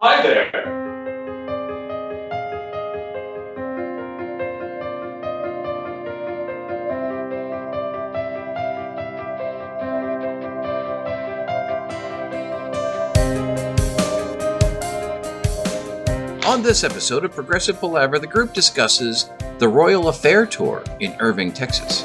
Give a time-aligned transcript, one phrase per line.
[0.00, 0.52] Hi there.
[16.46, 21.52] On this episode of Progressive Palaver, the group discusses the Royal Affair Tour in Irving,
[21.52, 22.04] Texas.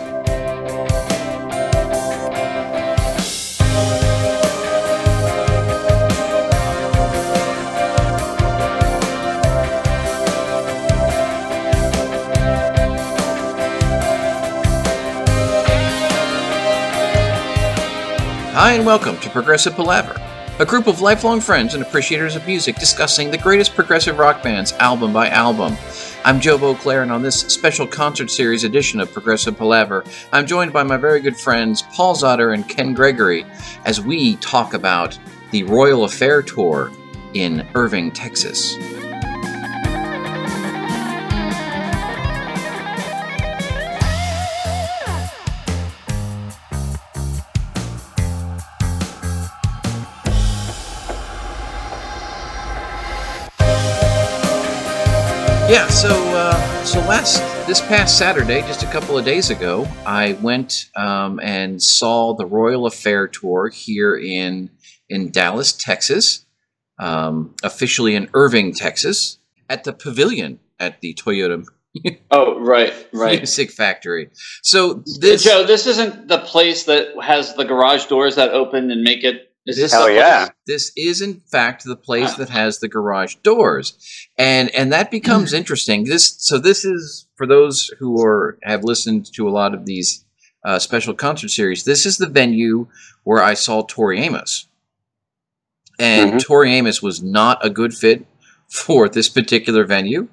[18.64, 20.16] Hi, and welcome to Progressive Palaver,
[20.58, 24.72] a group of lifelong friends and appreciators of music discussing the greatest progressive rock bands
[24.80, 25.76] album by album.
[26.24, 30.72] I'm Joe Beauclair, and on this special concert series edition of Progressive Palaver, I'm joined
[30.72, 33.46] by my very good friends Paul Zotter and Ken Gregory
[33.84, 35.20] as we talk about
[35.52, 36.90] the Royal Affair Tour
[37.34, 38.78] in Irving, Texas.
[55.74, 60.34] Yeah, so uh, so last this past Saturday, just a couple of days ago, I
[60.34, 64.70] went um, and saw the Royal Affair tour here in
[65.10, 66.46] in Dallas, Texas,
[67.00, 71.66] um, officially in Irving, Texas, at the Pavilion at the Toyota
[72.32, 73.40] Oh, right, right.
[73.40, 74.30] Music Factory.
[74.62, 79.02] So this Joe, this isn't the place that has the garage doors that open and
[79.02, 79.53] make it.
[79.66, 80.50] Is this Hell the yeah.
[80.68, 83.94] this is in fact the place that has the garage doors.
[84.38, 86.04] And and that becomes interesting.
[86.04, 90.26] This so this is for those who are have listened to a lot of these
[90.66, 92.88] uh, special concert series this is the venue
[93.26, 94.68] where i saw tori amos.
[96.00, 96.42] And Mhm.
[96.42, 98.26] tori amos was not a good fit
[98.70, 100.28] for this particular venue.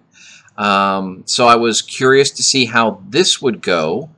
[0.57, 4.11] Um, so i was curious to see how this would go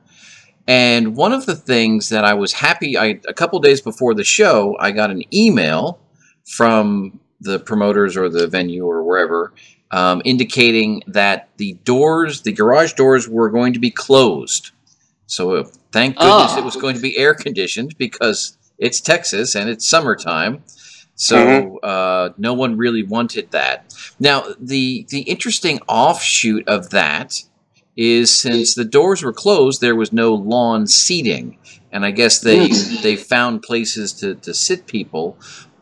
[0.67, 4.23] and one of the things that I was happy, I a couple days before the
[4.23, 5.99] show, I got an email
[6.45, 9.53] from the promoters or the venue or wherever,
[9.91, 14.71] um, indicating that the doors, the garage doors, were going to be closed.
[15.25, 16.57] So uh, thank goodness Oh.
[16.59, 20.63] it was going to be air conditioned because it's Texas and it's summertime.
[21.15, 23.93] So uh, no one really wanted that.
[24.19, 27.43] Now the the interesting offshoot of that
[27.95, 31.57] is since the doors were closed, there was no lawn seating,
[31.91, 32.67] and I guess they
[33.01, 35.37] they found places to, to sit people.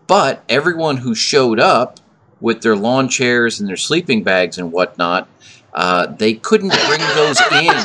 [0.08, 2.00] But everyone who showed up
[2.42, 5.30] with their lawn chairs and their sleeping bags and whatnot,
[5.74, 7.76] uh, they couldn't bring those in.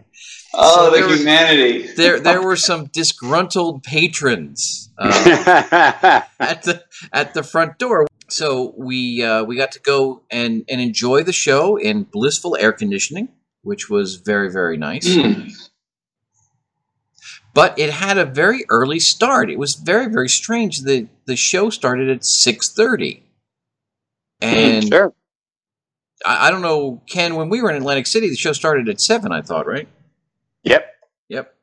[0.56, 1.86] Oh, So the there was- humanity.
[1.94, 4.90] There there were some disgruntled patrons.
[4.96, 5.10] Uh,
[6.38, 8.06] at the at the front door.
[8.28, 12.72] So we uh, we got to go and and enjoy the show in blissful air
[12.72, 13.28] conditioning,
[13.62, 15.06] which was very very nice.
[15.08, 15.52] Mm.
[17.52, 19.50] But it had a very early start.
[19.50, 20.80] It was very very strange.
[20.80, 23.22] the The show started at six thirty,
[24.40, 25.12] and sure.
[26.26, 27.34] I, I don't know, Ken.
[27.36, 29.30] When we were in Atlantic City, the show started at seven.
[29.32, 29.88] I thought, right?
[30.64, 30.86] Yep.
[31.28, 31.54] Yep.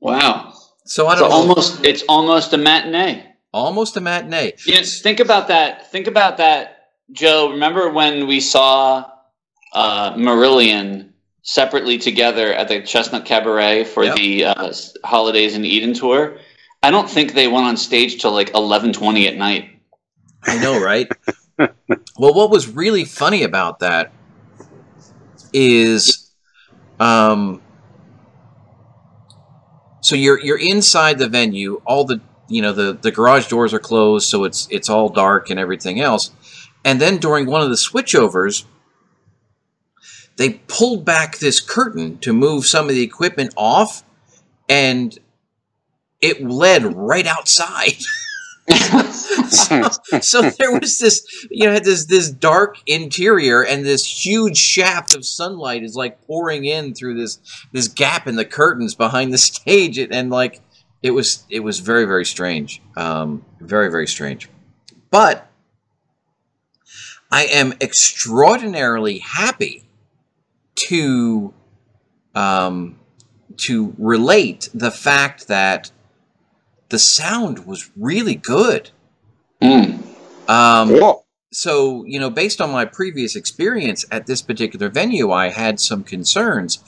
[0.00, 0.52] Wow.
[0.84, 1.36] So I It's don't know.
[1.36, 3.24] almost it's almost a matinee.
[3.52, 4.52] almost a matinee.
[4.66, 5.00] Yes.
[5.00, 5.90] Think about that.
[5.90, 7.50] Think about that, Joe.
[7.50, 9.04] Remember when we saw
[9.72, 11.10] uh, Marillion
[11.42, 14.16] separately together at the Chestnut Cabaret for Yep.
[14.16, 14.72] the uh,
[15.04, 16.38] Holidays in Eden tour?
[16.82, 19.70] I don't think they went on stage till like eleven twenty at night.
[20.44, 21.08] I know, right?
[21.58, 24.12] well, what was really funny about that
[25.52, 26.30] is,
[27.00, 27.60] um,
[30.00, 31.80] so you're you're inside the venue.
[31.84, 35.50] All the you know the the garage doors are closed, so it's it's all dark
[35.50, 36.30] and everything else.
[36.84, 38.64] And then during one of the switchovers,
[40.36, 44.04] they pulled back this curtain to move some of the equipment off,
[44.68, 45.18] and
[46.20, 47.96] it led right outside.
[48.68, 49.82] so,
[50.20, 55.14] so there was this you know had this this dark interior and this huge shaft
[55.14, 57.38] of sunlight is like pouring in through this
[57.72, 59.98] this gap in the curtains behind the stage.
[59.98, 60.60] And, and like
[61.02, 62.82] it was it was very very strange.
[62.96, 64.48] Um very very strange.
[65.10, 65.44] But
[67.30, 69.84] i am extraordinarily happy
[70.74, 71.52] to
[72.34, 72.98] um
[73.56, 75.90] to relate the fact that
[76.88, 78.90] the sound was really good
[79.62, 80.02] Mm.
[80.48, 81.26] um, Cool.
[81.52, 86.04] so you know based on my previous experience at this particular venue i had some
[86.04, 86.78] concerns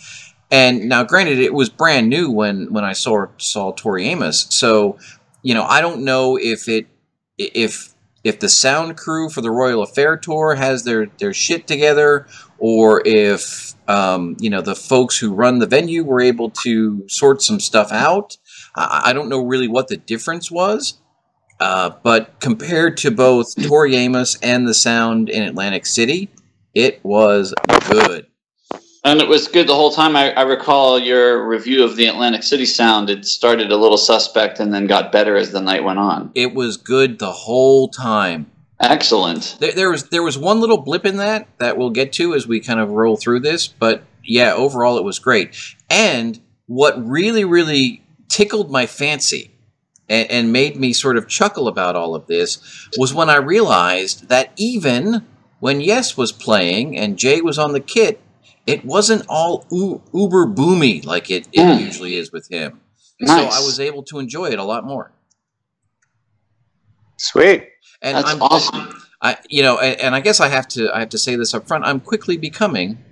[0.53, 4.97] and now granted it was brand new when when i saw saw tori amos so
[5.43, 6.87] you know i don't know if it
[7.39, 12.27] if if the sound crew for the Royal Affair tour has their their shit together,
[12.59, 17.41] or if um, you know the folks who run the venue were able to sort
[17.41, 18.37] some stuff out.
[18.75, 20.99] I, I don't know really what the difference was,
[21.61, 26.31] uh, but compared to both Tori Amos and the sound in Atlantic City,
[26.75, 27.55] it was
[27.89, 28.27] good.
[29.03, 30.15] And it was good the whole time.
[30.15, 33.09] I, I, recall your review of the Atlantic City sound.
[33.09, 36.31] It started a little suspect and then got better as the night went on.
[36.35, 38.51] It was good the whole time.
[38.79, 39.57] Excellent.
[39.59, 42.47] There, there was there was one little blip in that that we'll get to as
[42.47, 45.55] we kind of roll through this, but yeah, overall it was great.
[45.89, 49.51] And what really really tickled my fancy
[50.09, 54.29] and, and made me sort of chuckle about all of this was when I realized
[54.29, 55.27] that even
[55.59, 58.21] when Yes was playing and Jay was on the kit,
[58.67, 61.81] it wasn't all u- uber boomy like it, it mm.
[61.81, 62.81] usually is with him.
[63.21, 63.55] Nice.
[63.55, 65.13] So I was able to enjoy it a lot more.
[67.19, 67.69] Sweet.
[68.01, 69.03] And That's I'm, awesome.
[69.21, 71.53] I, you know, and, and, I guess I have to, I have to say this
[71.53, 71.85] up front.
[71.85, 73.05] I'm quickly becoming,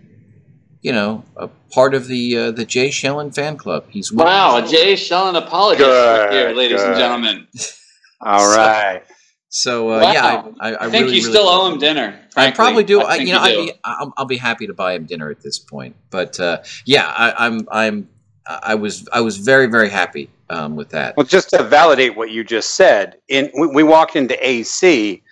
[0.83, 3.85] you know, a part of the uh, the Jay Schellen fan club.
[3.89, 6.91] He's wow, a Jay Schellen apologist good, here, ladies good.
[6.91, 7.47] and gentlemen.
[8.21, 9.03] All right.
[9.51, 10.13] So uh, wow.
[10.13, 10.43] yeah, I, I,
[10.73, 12.21] I, I think really, you still owe him dinner.
[12.33, 12.43] Frankly.
[12.43, 13.01] I probably do.
[13.01, 15.59] I, you know, I'd be, I'll, I'll, be happy to buy him dinner at this
[15.59, 15.97] point.
[16.11, 18.09] But uh, yeah, I, am I'm, I'm
[18.47, 21.17] I was I was very very happy um, with that.
[21.17, 25.23] Well, just to validate what you just said, in we, we walked into AC,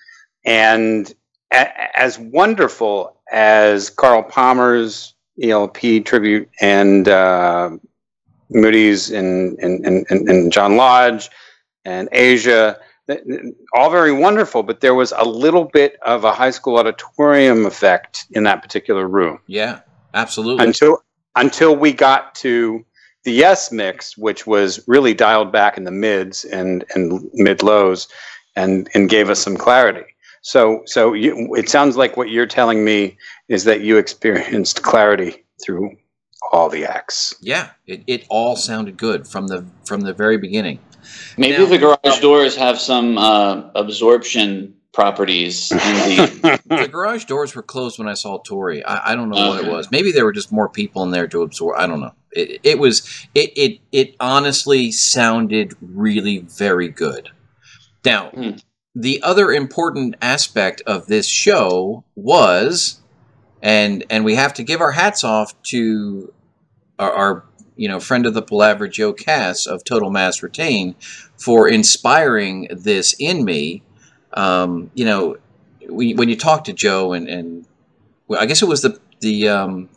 [0.44, 1.12] and
[1.52, 7.70] a, as wonderful as Carl Palmer's ELP tribute and uh,
[8.50, 11.30] Moody's and, and, and, and John Lodge
[11.84, 12.78] and Asia
[13.72, 18.26] all very wonderful, but there was a little bit of a high school auditorium effect
[18.32, 19.38] in that particular room.
[19.46, 19.80] Yeah,
[20.14, 20.66] absolutely.
[20.66, 21.02] Until
[21.36, 22.84] until we got to
[23.24, 28.08] the yes mix, which was really dialed back in the mids and and mid lows,
[28.56, 30.04] and and gave us some clarity.
[30.46, 35.44] So so you, it sounds like what you're telling me is that you experienced clarity
[35.64, 35.96] through
[36.52, 37.34] all the acts.
[37.40, 40.78] Yeah, it, it all sounded good from the from the very beginning.
[41.36, 45.70] Maybe now, the garage doors have some uh, absorption properties.
[45.70, 48.84] The-, the garage doors were closed when I saw Tori.
[48.84, 49.48] I, I don't know okay.
[49.48, 49.90] what it was.
[49.90, 51.76] Maybe there were just more people in there to absorb.
[51.76, 52.14] I don't know.
[52.30, 53.26] It, it was.
[53.34, 57.30] It, it it honestly sounded really very good.
[58.04, 58.50] Now, hmm.
[58.96, 63.02] The other important aspect of this show was,
[63.62, 66.32] and and we have to give our hats off to
[66.98, 67.44] our, our
[67.76, 70.94] you know, friend of the Palaver, Joe Cass of Total Mass Retain,
[71.36, 73.82] for inspiring this in me.
[74.32, 75.36] Um, you know,
[75.90, 77.66] we, when you talk to Joe and, and
[78.28, 79.90] well, I guess it was the the um,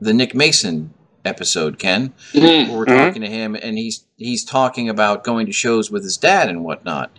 [0.00, 2.70] the Nick Mason episode, Ken, mm-hmm.
[2.70, 3.04] where we're mm-hmm.
[3.04, 6.62] talking to him, and he's he's talking about going to shows with his dad and
[6.62, 7.10] whatnot.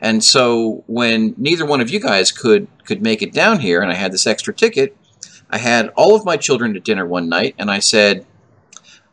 [0.00, 3.90] And so when neither one of you guys could could make it down here, and
[3.90, 4.96] I had this extra ticket,
[5.50, 8.26] I had all of my children to dinner one night, and I said,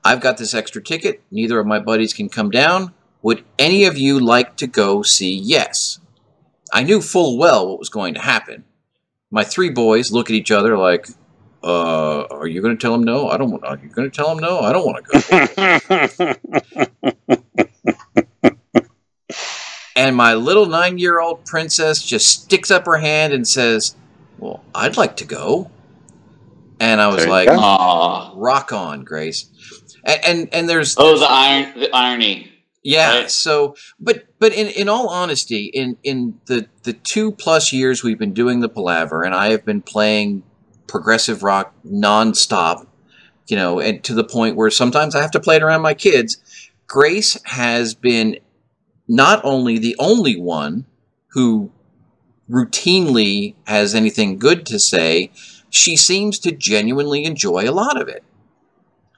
[0.03, 1.21] I've got this extra ticket.
[1.31, 2.93] Neither of my buddies can come down.
[3.21, 5.99] Would any of you like to go see Yes?
[6.73, 8.65] I knew full well what was going to happen.
[9.31, 11.07] My three boys look at each other like,
[11.63, 13.29] uh, are you going to tell them no?
[13.29, 13.63] I don't want.
[13.63, 14.59] Are you going to tell them no?
[14.59, 16.37] I don't want to
[17.47, 17.67] go.
[19.95, 23.95] and my little nine-year-old princess just sticks up her hand and says,
[24.37, 25.69] "Well, I'd like to go."
[26.79, 29.49] And I was like, "Aw, rock on, Grace."
[30.03, 32.49] and and, and there's oh the iron the irony.
[32.83, 33.19] Yeah.
[33.21, 33.31] Right?
[33.31, 38.19] So, but but in, in all honesty, in in the the two plus years we've
[38.19, 40.43] been doing the palaver, and I have been playing
[40.87, 42.85] progressive rock nonstop,
[43.47, 45.93] you know, and to the point where sometimes I have to play it around my
[45.93, 46.37] kids.
[46.87, 48.37] Grace has been
[49.07, 50.85] not only the only one
[51.29, 51.71] who
[52.49, 55.31] routinely has anything good to say,
[55.69, 58.23] she seems to genuinely enjoy a lot of it.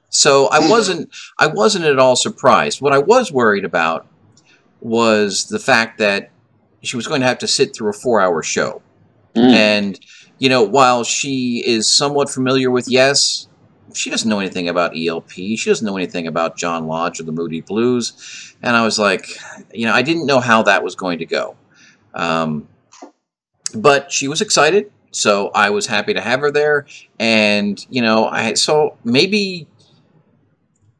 [0.08, 2.80] So I wasn't I wasn't at all surprised.
[2.80, 4.06] What I was worried about
[4.80, 6.30] was the fact that
[6.82, 8.82] she was going to have to sit through a four hour show.
[9.34, 9.52] Mm.
[9.52, 10.00] And,
[10.38, 13.48] you know, while she is somewhat familiar with Yes,
[13.94, 15.30] she doesn't know anything about ELP.
[15.30, 18.54] She doesn't know anything about John Lodge or the Moody Blues.
[18.62, 19.28] And I was like,
[19.72, 21.56] you know, I didn't know how that was going to go.
[22.14, 22.68] Um,
[23.74, 24.90] but she was excited.
[25.10, 26.86] So I was happy to have her there.
[27.18, 29.66] And, you know, I so maybe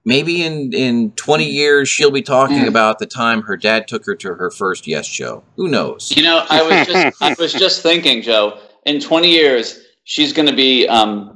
[0.04, 2.68] maybe in in 20 years she'll be talking mm.
[2.68, 6.22] about the time her dad took her to her first yes show who knows you
[6.22, 10.54] know i was just i was just thinking joe in 20 years she's going to
[10.54, 11.35] be um,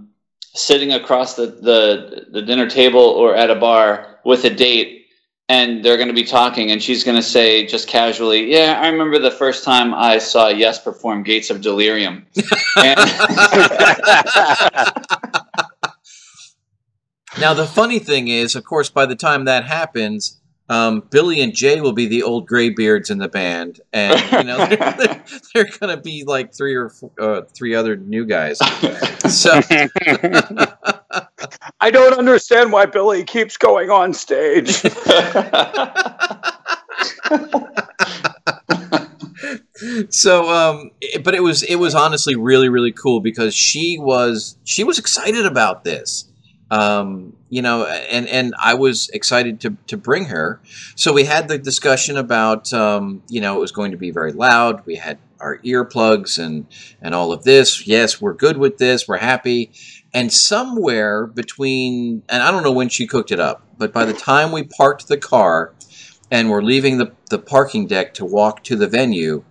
[0.54, 5.06] sitting across the, the the dinner table or at a bar with a date
[5.48, 8.88] and they're going to be talking, and she's going to say just casually, "Yeah, I
[8.88, 12.24] remember the first time I saw Yes perform Gates of Delirium."
[12.76, 13.00] And-
[17.38, 20.39] Now the funny thing is, of course, by the time that happens,
[20.70, 24.66] um, Billy and Jay will be the old graybeards in the band, and you know
[24.66, 25.24] they're, they're,
[25.54, 28.58] they're gonna be like three or four, uh, three other new guys.
[29.30, 29.60] So
[31.80, 34.82] I don't understand why Billy keeps going on stage.
[40.10, 44.56] so um it- but it was it was honestly really really cool because she was
[44.64, 46.26] she was excited about this
[46.70, 50.60] um you know and and i was excited to to bring her.
[50.94, 54.32] So we had the discussion about um you know it was going to be very
[54.32, 54.86] loud.
[54.86, 56.66] We had our earplugs and
[57.02, 57.86] and all of this.
[57.86, 59.06] Yes we're good with this.
[59.08, 59.72] We're happy.
[60.14, 64.14] And somewhere between and i don't know when she cooked it up but by the
[64.14, 65.74] time we parked the car
[66.32, 69.44] and we're leaving the, the parking deck to walk to the venue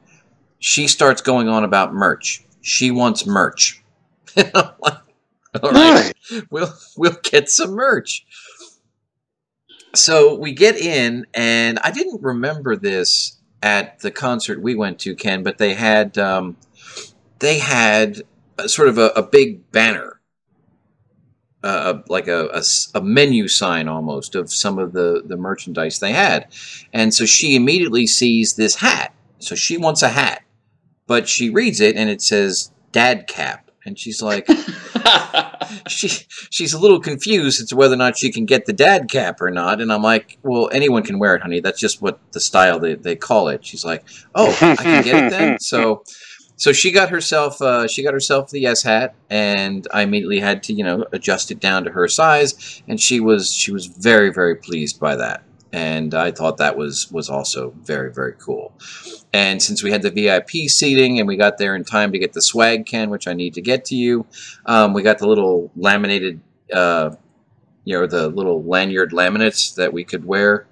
[0.59, 2.45] she starts going on about merch.
[2.61, 3.83] She wants merch.
[4.35, 4.99] And I'm like,
[5.63, 6.13] All right,
[6.51, 8.25] we'll we'll get some merch.
[9.95, 15.15] So we get in, and I didn't remember this at the concert we went to,
[15.15, 16.57] Ken, but they had um,
[17.39, 18.21] they had
[18.57, 20.21] a, sort of a, a big banner,
[21.63, 22.61] uh, like a
[22.93, 26.47] a menu sign almost of some of the the merchandise they had,
[26.93, 29.13] and so she immediately sees this hat.
[29.39, 30.43] So she wants a hat
[31.09, 34.48] but she reads it and it says dad cap and she's like
[35.88, 36.08] she
[36.50, 39.41] she's a little confused as to whether or not she can get the dad cap
[39.41, 39.81] or not.
[39.81, 41.60] And i'm like well anyone can wear it honey.
[41.60, 43.65] That's just what the style they, they call it.
[43.65, 44.05] She's like
[44.36, 45.58] oh i can get it then?
[45.60, 46.03] So
[46.55, 50.62] so she got herself uh, she got herself the yes hat and i immediately had
[50.63, 52.81] to you know adjust it down to her size.
[52.88, 57.11] And she was she was very very pleased by that and i thought that was
[57.11, 58.73] was also very very cool
[59.31, 62.33] and since we had the VIP seating and we got there in time to get
[62.33, 64.25] the swag can, which I need to get to you,
[64.65, 66.41] um, we got the little laminated,
[66.73, 67.11] uh,
[67.83, 70.65] you know, the little lanyard laminates that we could wear.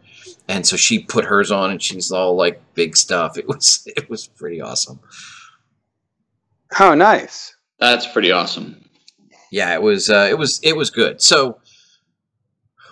[0.47, 3.37] And so she put hers on, and she's all like big stuff.
[3.37, 4.99] It was it was pretty awesome.
[6.79, 7.55] oh, nice.
[7.79, 8.83] That's pretty awesome.
[9.51, 11.21] yeah, it was uh, it was it was good.
[11.21, 11.59] So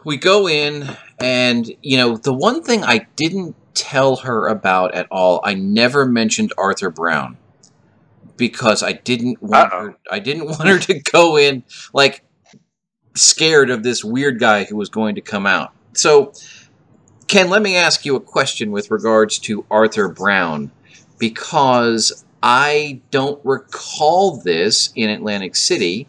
[0.04, 5.08] we go in, and you know, the one thing I didn't tell her about at
[5.12, 7.38] all, I never mentioned Arthur Brown
[8.38, 9.80] because I didn't want Uh-oh.
[9.80, 9.98] her.
[10.12, 12.24] I didn't want her to go in like
[13.16, 15.72] scared of this weird guy who was going to come out.
[15.94, 16.34] So,
[17.28, 20.72] Ken, let me ask you a question with regards to Arthur Brown
[21.18, 26.08] because I don't recall this in Atlantic City.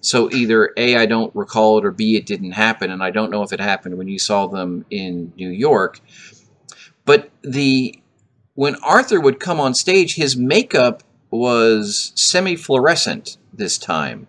[0.00, 3.30] So either A, I don't recall it, or B, it didn't happen, and I don't
[3.30, 6.00] know if it happened when you saw them in New York.
[7.04, 7.96] But the
[8.54, 14.26] when Arthur would come on stage, his makeup was semi-fluorescent this time,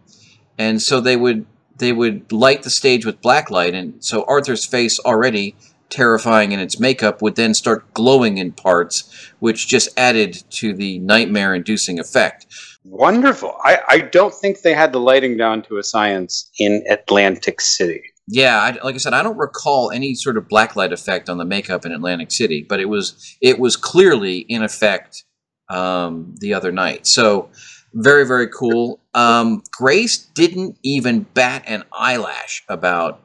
[0.58, 1.46] and so they would
[1.78, 5.56] they would light the stage with black light, and so Arthur's face already
[5.90, 11.00] terrifying in its makeup would then start glowing in parts, which just added to the
[11.00, 12.46] nightmare-inducing effect.
[12.84, 13.56] Wonderful.
[13.64, 18.02] I, I don't think they had the lighting down to a science in Atlantic City.
[18.28, 21.46] Yeah, I, like I said, I don't recall any sort of blacklight effect on the
[21.46, 25.26] makeup in Atlantic City, but it was it was clearly in effect
[25.70, 27.06] um, the other night.
[27.06, 27.50] So
[27.94, 29.00] very very cool.
[29.14, 33.22] Um, Grace didn't even bat an eyelash about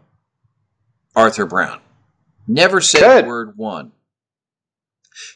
[1.15, 1.81] Arthur Brown.
[2.49, 3.27] Never said Good.
[3.27, 3.93] word one.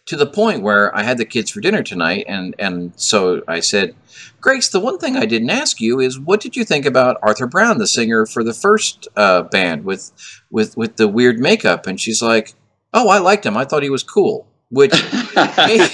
[0.06, 3.60] To the point where I had the kids for dinner tonight, and and so I
[3.60, 3.94] said,
[4.40, 7.46] Grace, the one thing I didn't ask you is what did you think about Arthur
[7.46, 10.12] Brown, the singer for the first uh, band with
[10.50, 11.86] with with the weird makeup?
[11.86, 12.54] And she's like,
[12.92, 13.56] Oh, I liked him.
[13.56, 14.94] I thought he was cool which
[15.34, 15.88] may,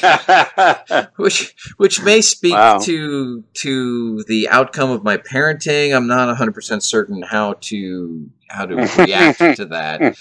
[1.16, 2.78] which which may speak wow.
[2.78, 5.96] to to the outcome of my parenting.
[5.96, 10.16] I'm not 100% certain how to how to react to that.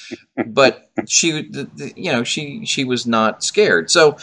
[0.47, 1.51] But she
[1.95, 3.91] you know, she she was not scared.
[3.91, 4.17] So,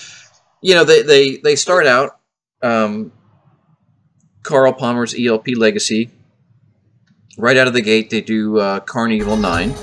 [0.62, 2.18] you know, they they they start out
[2.62, 3.12] um,
[4.42, 6.10] Carl Palmer's ELP legacy.
[7.38, 9.74] Right out of the gate, they do uh, Karn Evil 9.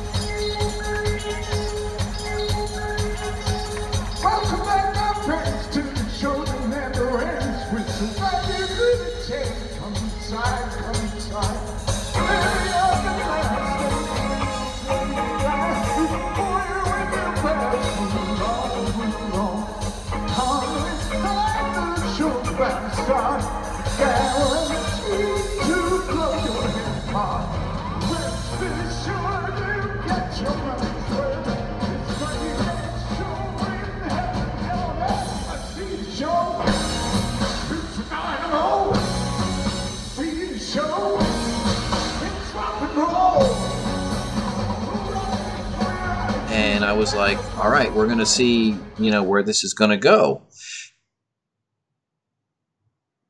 [47.09, 49.97] Was like, all right, we're going to see, you know, where this is going to
[49.97, 50.43] go.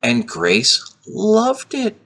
[0.02, 1.96] And Grace loved it.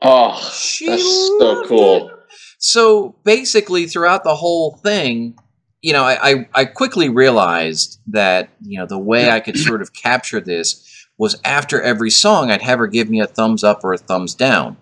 [0.00, 2.08] Oh, She that's so cool.
[2.08, 2.14] it.
[2.58, 5.38] So basically, throughout the whole thing,
[5.82, 9.82] you know, I, I, I quickly realized that, you know, the way I could sort
[9.82, 13.84] of capture this was after every song, I'd have her give me a thumbs up
[13.84, 14.78] or a thumbs down.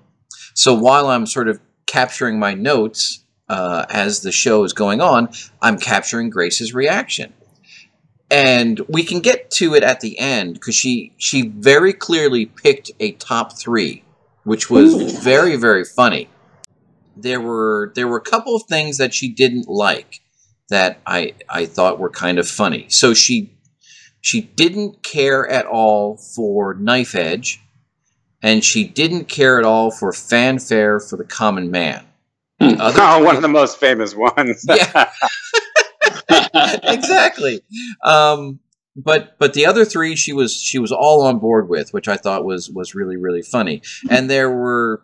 [0.55, 5.31] So while I'm sort of capturing my notes uh, as the show is going on,
[5.63, 7.33] I'm capturing Grace's reaction.
[8.31, 12.91] And we can get to it at the end because she she very clearly picked
[13.01, 14.05] a top three,
[14.45, 16.29] which was very very funny.
[17.17, 20.21] There were there were a couple of things that she didn't like
[20.69, 22.87] that I I thought were kind of funny.
[22.91, 23.51] So she
[24.21, 27.63] she didn't care at all for Knife Edge,
[28.43, 32.08] and she didn't care at all for fanfare for the common man.
[32.61, 32.81] Hmm.
[32.81, 34.65] Other Oh, one of the most famous ones.
[34.69, 35.11] Yeah.
[36.83, 37.63] exactly.
[38.05, 38.61] Um,
[38.97, 42.17] but but the other three she was she was all on board with, which I
[42.17, 43.83] thought was was really really funny.
[44.11, 45.03] And there were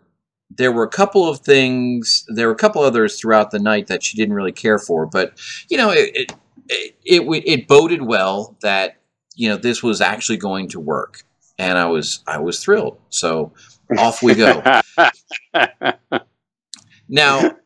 [0.51, 2.25] there were a couple of things.
[2.27, 5.05] There were a couple others throughout the night that she didn't really care for.
[5.05, 6.33] But you know it it
[6.67, 8.97] it, it, it boded well that
[9.35, 11.23] you know this was actually going to work,
[11.57, 12.99] and I was I was thrilled.
[13.09, 13.53] So
[13.97, 14.61] off we go.
[17.07, 17.55] Now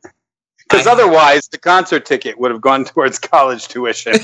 [0.69, 4.13] Because otherwise, the concert ticket would have gone towards college tuition.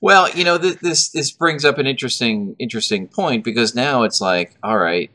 [0.00, 4.20] well, you know, this, this this brings up an interesting interesting point because now it's
[4.20, 5.10] like, all right,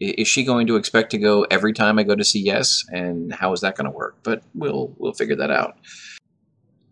[0.00, 3.32] is she going to expect to go every time I go to see Yes, and
[3.32, 4.18] how is that going to work?
[4.22, 5.78] But we'll we'll figure that out.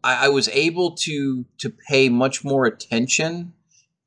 [0.02, 3.52] I, I was able to to pay much more attention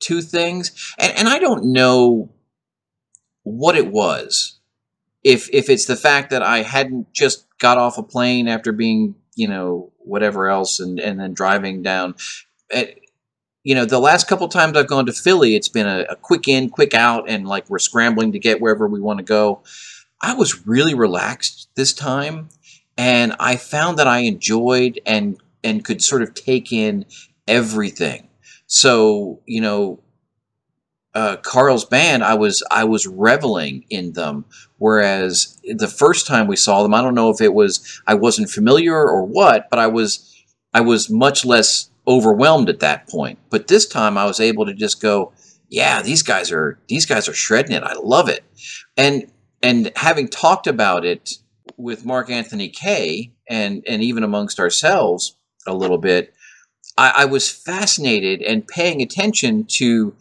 [0.00, 2.32] to things, and and I don't know
[3.44, 4.57] what it was.
[5.24, 9.14] If if it's the fact that I hadn't just got off a plane after being
[9.34, 12.14] you know whatever else and and then driving down
[12.72, 12.92] eh,
[13.62, 16.48] you know the last couple times i've gone to philly it's been a, a quick
[16.48, 19.62] in quick out and like we're scrambling to get wherever we want to go.
[20.20, 22.48] I was really relaxed this time
[22.96, 27.04] and i found that i enjoyed and and could sort of take in
[27.46, 28.28] everything.
[28.66, 30.00] So you know
[31.18, 34.44] uh, Carl's band, I was I was reveling in them.
[34.76, 38.50] Whereas the first time we saw them, I don't know if it was I wasn't
[38.50, 40.32] familiar or what, but I was
[40.72, 43.40] I was much less overwhelmed at that point.
[43.50, 45.32] But this time, I was able to just go,
[45.68, 47.82] yeah, these guys are these guys are shredding it.
[47.82, 48.44] I love it,
[48.96, 49.28] and
[49.60, 51.30] and having talked about it
[51.76, 56.32] with Mark Anthony Kay and and even amongst ourselves a little bit,
[56.96, 60.14] I, I was fascinated and paying attention to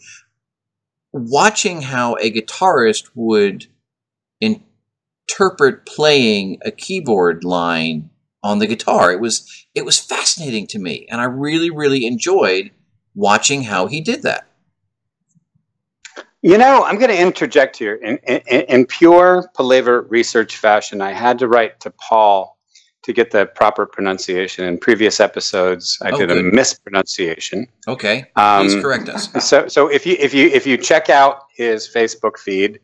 [1.11, 3.67] watching how a guitarist would
[4.39, 8.09] interpret playing a keyboard line
[8.43, 9.11] on the guitar.
[9.11, 12.71] It was it was fascinating to me, and I really really enjoyed
[13.15, 14.47] watching how he did that.
[16.41, 17.95] You know, I'm going to interject here.
[17.95, 22.56] In, in, in pure Palaver research fashion, I had to write to Paul
[23.07, 24.65] to get the proper pronunciation.
[24.65, 27.65] In previous episodes, I Oh, did a mispronunciation.
[27.87, 29.29] Okay, Um, please correct us.
[29.47, 32.81] So, so if you if you if you check out his Facebook feed,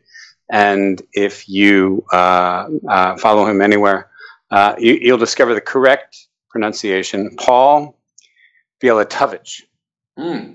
[0.50, 4.08] and if you uh, uh, follow him anywhere,
[4.50, 6.16] uh, you, you'll discover the correct
[6.48, 7.36] pronunciation.
[7.36, 7.98] Paul
[8.82, 9.60] Bielatowicz.
[10.16, 10.54] Hmm.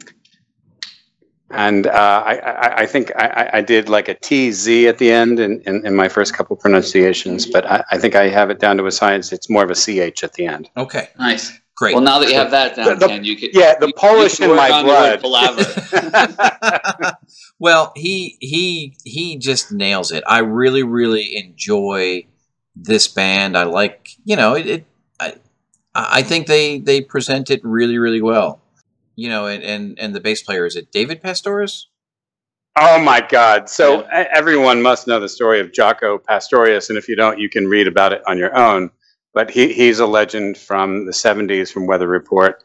[1.51, 5.12] And uh, I, I, I think I, I- I did like a TZ at the
[5.12, 8.59] end in, in, in my first couple pronunciations, but I, I think I have it
[8.59, 9.31] down to a science.
[9.33, 10.69] It's more of a CH at the end.
[10.77, 11.51] Okay, Nice.
[11.75, 11.95] great.
[11.95, 13.88] Well, now that you have that down, The- the- Ken, you could yeah, the you-
[13.88, 17.15] you Polish can in my on blood.
[17.59, 20.23] well, he he he just nails it.
[20.27, 22.25] I really really enjoy
[22.75, 23.57] this band.
[23.57, 24.67] I like you know it.
[24.67, 24.85] it
[25.19, 25.33] I
[25.95, 28.62] I think they they present it really really well.
[29.19, 31.89] You know, and and, and the bass player is it David Pastorius?
[32.77, 33.67] Oh my God!
[33.67, 37.49] So e- everyone must know the story of Jaco Pastorius, and if you don't, you
[37.49, 38.91] can read about it on your own.
[39.34, 42.63] But he, he's a legend from the '70s from Weather Report,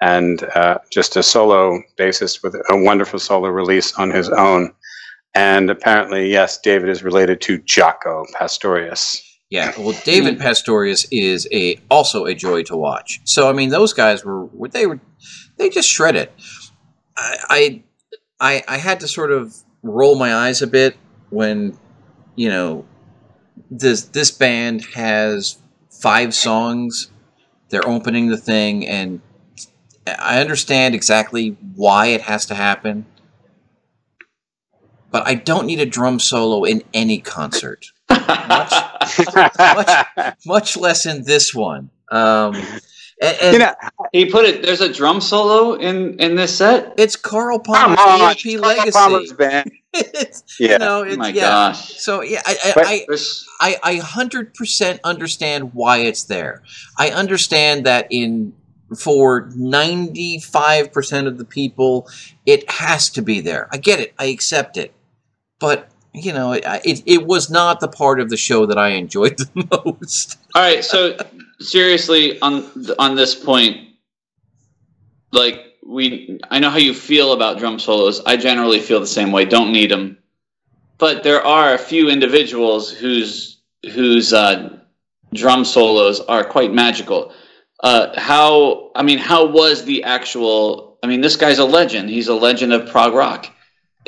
[0.00, 4.72] and uh, just a solo bassist with a wonderful solo release on his own.
[5.34, 9.25] And apparently, yes, David is related to Jaco Pastorius.
[9.56, 13.22] Yeah, well, David Pastorius is a also a joy to watch.
[13.24, 15.00] So I mean, those guys were they were
[15.56, 16.30] they just shred it.
[17.16, 17.82] I I
[18.38, 20.98] I, I had to sort of roll my eyes a bit
[21.30, 21.78] when
[22.34, 22.84] you know
[23.70, 25.56] this this band has
[25.90, 27.10] five songs.
[27.70, 29.22] They're opening the thing, and
[30.06, 33.06] I understand exactly why it has to happen.
[35.10, 38.72] But I don't need a drum solo in any concert much
[40.46, 41.90] much less in this one.
[42.10, 42.54] Um,
[43.20, 43.74] and, and You know,
[44.12, 44.62] He put it.
[44.62, 46.94] There's a drum solo in in this set.
[46.98, 48.90] it's Carl come Palmer's on, ELP legacy.
[48.92, 49.70] Palmer's band.
[49.94, 50.72] it's, Yeah.
[50.72, 51.40] you know, Oh my yeah.
[51.42, 51.98] gosh.
[51.98, 52.86] So yeah, I, I, But-
[53.60, 56.62] I, I, I 100% understand why it's there.
[56.98, 58.52] I understand that in
[58.96, 62.08] for 95% of the people,
[62.44, 63.68] it has to be there.
[63.72, 64.14] I get it.
[64.18, 64.92] I accept it.
[65.58, 68.88] But, you know, it, it, it was not the part of the show that I
[68.88, 70.38] enjoyed the most.
[70.54, 70.84] all right.
[70.84, 71.16] So
[71.60, 73.88] seriously, on on this point,
[75.32, 78.22] like we, I know how you feel about drum solos.
[78.24, 79.44] I generally feel the same way.
[79.44, 80.18] Don't need them,
[80.98, 83.60] but there are a few individuals whose
[83.92, 84.78] whose uh,
[85.34, 87.32] drum solos are quite magical.
[87.80, 88.90] Uh, how?
[88.94, 90.98] I mean, how was the actual?
[91.02, 92.08] I mean, this guy's a legend.
[92.08, 93.52] He's a legend of prog rock.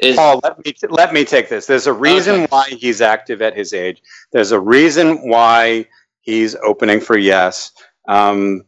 [0.03, 1.67] Is Paul, let me let me take this.
[1.67, 2.47] There's a reason Okay.
[2.51, 4.03] why he's active at his age.
[4.33, 5.87] There's a reason why
[6.21, 7.73] he's opening for Yes.
[8.07, 8.63] Um,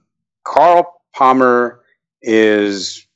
[0.44, 1.80] Carl Palmer
[2.22, 3.06] is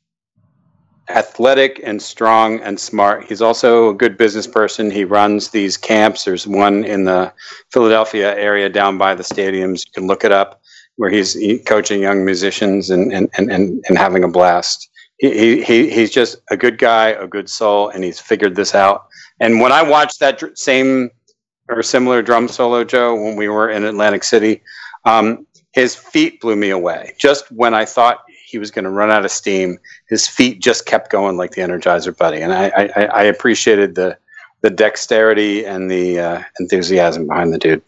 [1.10, 3.24] athletic and strong and smart.
[3.24, 4.90] He's also a good business person.
[4.90, 6.24] He runs these camps.
[6.24, 7.32] There's one in the
[7.72, 9.84] Philadelphia area down by the stadiums.
[9.86, 10.62] You can look it up
[10.96, 14.88] where he's coaching young musicians and, and, and, and, and having a blast.
[15.18, 18.74] He, he, he, he's just a good guy, a good soul, and he's figured this
[18.74, 19.06] out.
[19.40, 21.10] And when I watched that dr- same
[21.68, 24.62] or similar drum solo, Joe, when we were in Atlantic City,
[25.04, 27.14] um, his feet blew me away.
[27.18, 30.86] Just when I thought he was going to run out of steam, his feet just
[30.86, 34.16] kept going like the Energizer Buddy, and I, I, I appreciated the
[34.62, 37.82] the dexterity and the uh, enthusiasm behind the dude.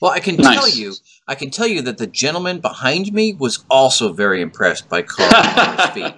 [0.00, 0.54] Well, I can Nice.
[0.54, 0.94] tell you,
[1.28, 5.86] I can tell you that the gentleman behind me was also very impressed by Carl
[5.92, 6.14] feet.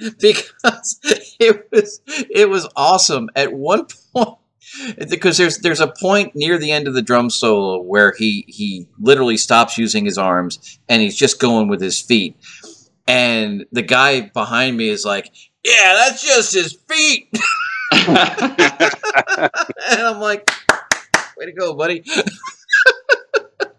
[0.20, 1.00] because
[1.38, 4.38] it was it was awesome at one point
[5.08, 8.88] because there's there's a point near the end of the drum solo where he he
[8.98, 12.36] literally stops using his arms and he's just going with his feet
[13.06, 15.32] and the guy behind me is like
[15.64, 17.28] yeah that's just his feet
[18.08, 18.18] and
[19.88, 20.50] I'm like,
[21.36, 22.02] way to go, buddy.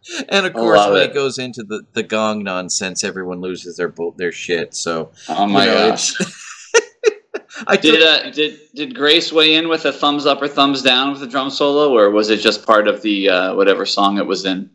[0.29, 1.11] and of course, when it.
[1.11, 4.75] it goes into the, the gong nonsense, everyone loses their their shit.
[4.75, 6.13] So, oh my you know, gosh.
[7.67, 10.81] I Did took, uh, did did Grace weigh in with a thumbs up or thumbs
[10.81, 14.17] down with the drum solo, or was it just part of the uh, whatever song
[14.17, 14.69] it was in?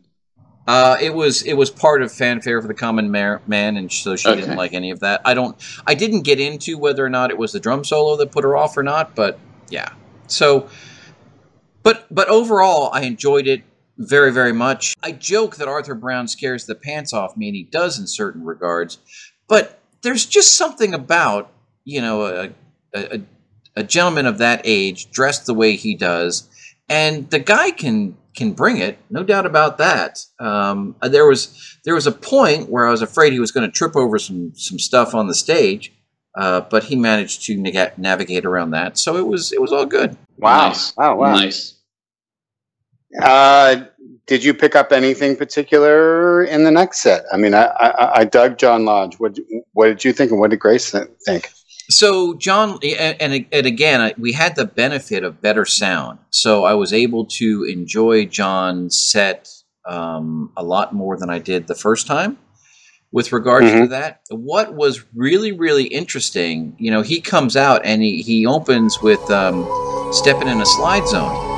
[0.67, 4.29] uh, it was it was part of fanfare for the common man, and so she
[4.29, 4.41] Okay.
[4.41, 5.21] didn't like any of that.
[5.25, 5.55] I don't.
[5.85, 8.57] I didn't get into whether or not it was the drum solo that put her
[8.57, 9.37] off or not, but
[9.69, 9.89] yeah.
[10.27, 10.67] So,
[11.83, 13.61] but but overall, I enjoyed it
[14.07, 14.95] very very much.
[15.03, 18.43] I joke that Arthur Brown scares the pants off me, and he does in certain
[18.43, 18.97] regards,
[19.47, 21.51] but there's just something about
[21.83, 22.49] you know a
[22.93, 23.21] a,
[23.75, 26.49] a gentleman of that age dressed the way he does,
[26.89, 30.25] and the guy can can bring it, no doubt about that.
[30.39, 33.71] Um, there was there was a point where I was afraid he was going to
[33.71, 35.91] trip over some some stuff on the stage,
[36.37, 39.85] uh, but he managed to nega- navigate around that, so it was it was all
[39.85, 40.17] good.
[40.37, 40.69] Wow!
[40.69, 40.95] Nice.
[40.95, 41.15] Wow!
[41.15, 41.33] Wow!
[41.33, 41.75] Nice.
[43.21, 43.85] Uh,
[44.31, 47.25] did you pick up anything particular in the next set?
[47.33, 49.15] I mean, I, I, I dug John Lodge.
[49.19, 49.37] What
[49.73, 51.49] what did you think, and what did Grace think?
[51.89, 56.93] So John, and, and again, we had the benefit of better sound, so I was
[56.93, 59.49] able to enjoy John's set
[59.85, 62.37] um, a lot more than I did the first time.
[63.11, 63.89] With regards to Mhm.
[63.89, 69.01] that, what was really really interesting, you know, he comes out and he he opens
[69.01, 69.67] with um,
[70.13, 71.50] stepping in a slide zone.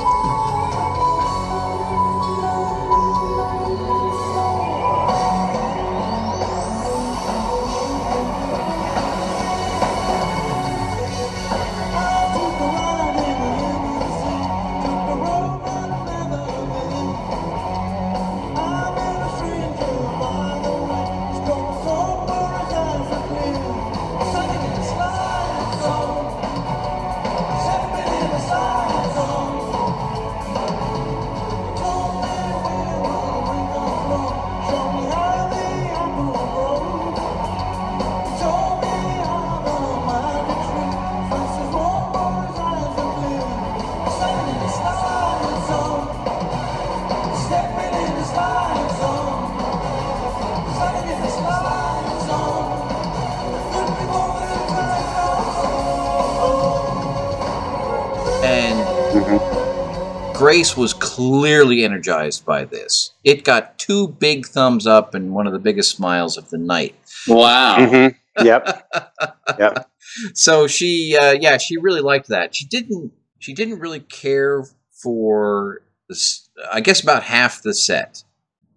[60.44, 63.14] Grace was clearly energized by this.
[63.24, 66.96] It got two big thumbs up and one of the biggest smiles of the night.
[67.30, 67.78] Wow.
[67.80, 68.16] Mhm.
[68.44, 68.92] Yep.
[69.58, 69.90] yep.
[70.34, 72.54] So she, uh, yeah, she really liked that.
[72.54, 74.66] She didn't, she didn't really care
[75.02, 76.50] for this.
[76.70, 78.26] I guess about half the set.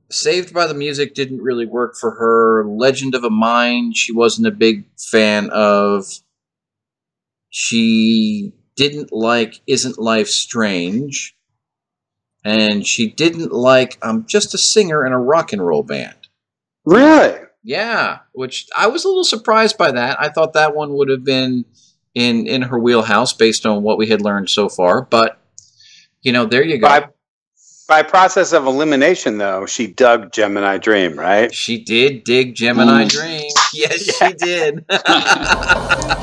[0.08, 2.64] Saved by the Music didn't really work for her.
[2.64, 6.06] Legend of a Mind, she wasn't a big fan of.
[7.50, 11.35] She didn't like Isn't Life Strange.
[12.46, 16.14] And she didn't like I'm just a singer in a rock and roll band.
[16.84, 17.40] Really?
[17.64, 20.20] Yeah, which I was a little surprised by that.
[20.20, 21.64] I thought that one would have been
[22.14, 25.40] in in her wheelhouse based on what we had learned so far, but
[26.22, 26.86] you know, there you go.
[26.86, 27.08] By
[27.88, 31.52] by process of elimination, though, she dug Gemini Dream, right?
[31.52, 33.08] She did dig Gemini Mm.
[33.08, 33.50] Dream.
[33.74, 34.84] Yes, she did.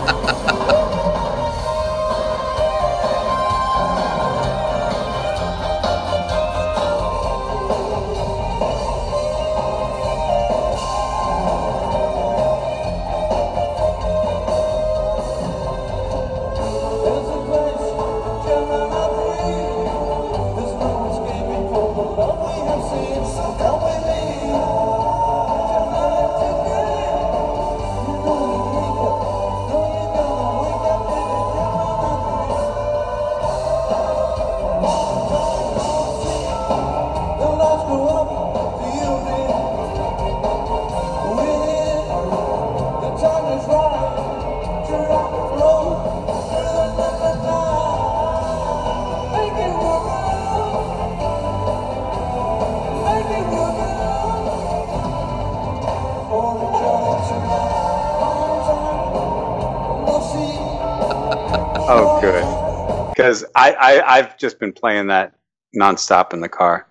[63.23, 65.33] Because I, I I've just been playing that
[65.79, 66.87] nonstop in the car.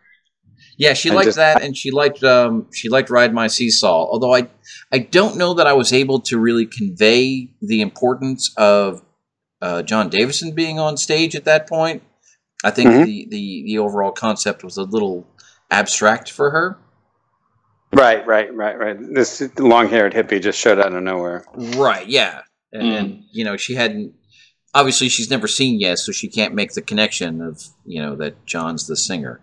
[0.79, 4.07] yeah, she I liked just- that, and she liked um, she liked Ride My Seesaw.
[4.11, 4.49] Although I
[4.91, 9.03] I don't know that I was able to really convey the importance of
[9.61, 12.03] uh, Jon Davison being on stage at that point.
[12.65, 13.05] I think Mhm.
[13.05, 15.27] the, the the overall concept was a little
[15.71, 16.79] abstract for her.
[17.93, 18.97] Right, right, right, right.
[19.15, 21.45] This long-haired hippie just showed out of nowhere.
[21.55, 22.07] Right.
[22.09, 22.41] Yeah.
[22.73, 22.99] And, Mm.
[22.99, 24.15] and you know she hadn't.
[24.75, 28.47] Obviously, she's never seen Yes, so she can't make the connection of you know that
[28.47, 29.41] John's the singer.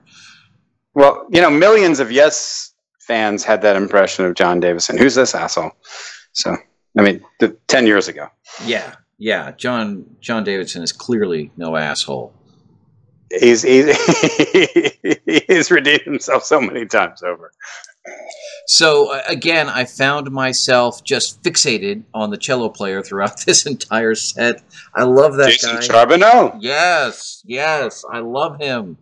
[0.95, 2.73] Well, you know, millions of Yes
[3.09, 4.95] fans had that impression of Jon Davison.
[4.95, 5.71] Who's this asshole?
[6.33, 6.55] So,
[6.97, 8.27] I mean, th- ten years ago.
[8.65, 8.95] Yeah.
[9.17, 9.51] Yeah.
[9.51, 12.33] John Jon Davison is clearly no asshole.
[13.31, 13.87] He's he's
[15.47, 17.51] he's redeemed himself so many times over.
[18.67, 24.13] So uh, again, I found myself just fixated on the cello player throughout this entire
[24.13, 24.61] set.
[24.93, 25.81] I love that Jason guy.
[25.81, 26.57] Charbonneau.
[26.59, 28.97] Yes, yes, I love him.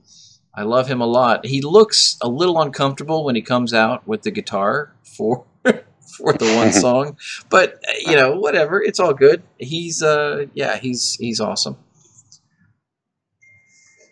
[0.55, 1.45] I love him a lot.
[1.45, 6.55] He looks a little uncomfortable when he comes out with the guitar for for the
[6.55, 7.17] one song,
[7.49, 8.81] but uh, you know, whatever.
[8.81, 9.43] It's all good.
[9.57, 11.77] He's uh, yeah, he's he's awesome.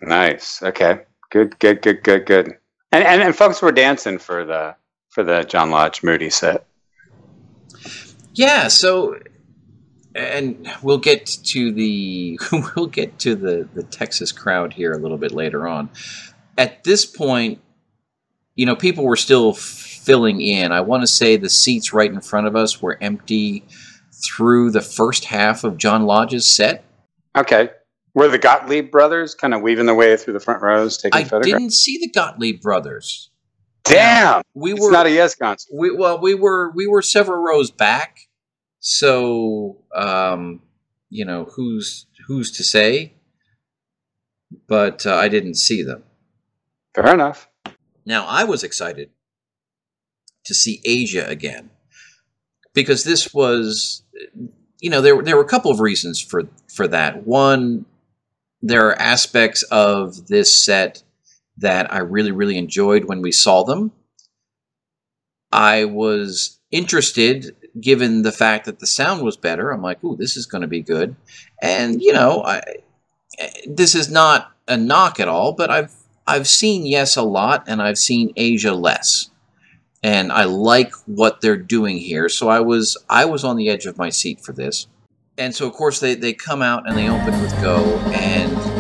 [0.01, 0.61] Nice.
[0.61, 1.01] Okay.
[1.31, 1.57] Good.
[1.59, 1.81] Good.
[1.81, 2.03] Good.
[2.03, 2.25] Good.
[2.25, 2.57] Good.
[2.91, 4.75] And, and and folks were dancing for the
[5.15, 6.65] for the John Lodge Moody set.
[8.33, 9.17] Yeah, so
[10.13, 12.37] and we'll get to the
[12.75, 15.89] we'll get to the the Texas crowd here a little bit later on.
[16.57, 17.61] At this point,
[18.55, 20.73] you know, people were still filling in.
[20.73, 23.63] I want to say the seats right in front of us were empty
[24.27, 26.83] through the first half of John Lodge's set.
[27.37, 27.69] Okay.
[28.13, 31.23] Were the Gottlieb brothers kind of weaving their way through the front rows, taking I
[31.23, 31.61] photographs?
[31.61, 33.29] didn't see the Gottlieb brothers.
[33.85, 34.41] Damn.
[34.53, 35.69] We It's were not a Yes concert.
[35.73, 38.19] we well we were we were several rows back
[38.79, 40.61] so um
[41.09, 43.13] you know who's who's to say
[44.67, 46.03] but uh, i didn't see them
[46.93, 47.47] Fair enough.
[48.05, 49.09] now i was excited
[50.45, 51.69] to see asia again
[52.73, 54.03] because this was
[54.79, 56.43] you know there, there were a couple of reasons for
[56.73, 57.85] for that one
[58.61, 61.03] there are aspects of this set
[61.57, 63.91] that i really really enjoyed when we saw them
[65.55, 69.71] I was interested given the fact that the sound was better.
[69.71, 71.15] I'm like, ooh, this is going to be good.
[71.61, 72.61] And you know, I,
[73.65, 75.93] this is not a knock at all, but I've
[76.27, 79.29] I've seen Yes a lot, and I've seen Asia less,
[80.03, 82.27] and I like what they're doing here.
[82.27, 84.87] So I was I was on the edge of my seat for this.
[85.37, 88.74] And so of course they, they come out and they open with Go and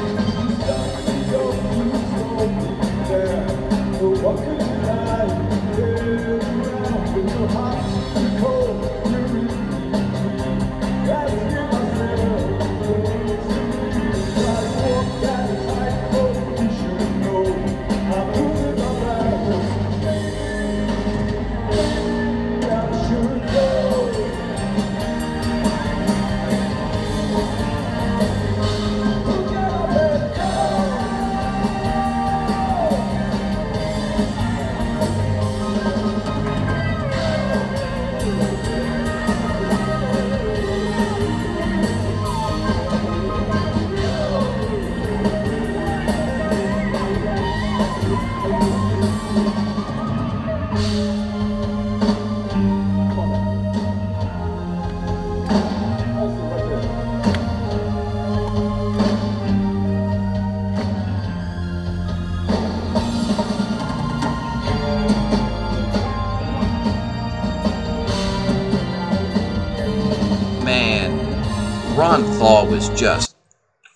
[72.39, 73.35] Paul was just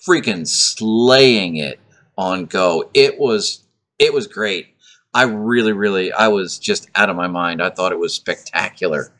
[0.07, 1.79] freaking slaying it
[2.17, 2.89] on Go.
[2.93, 3.63] It was
[3.97, 4.75] it was great.
[5.13, 7.61] I really, really, I was just out of my mind.
[7.61, 9.11] I thought it was spectacular.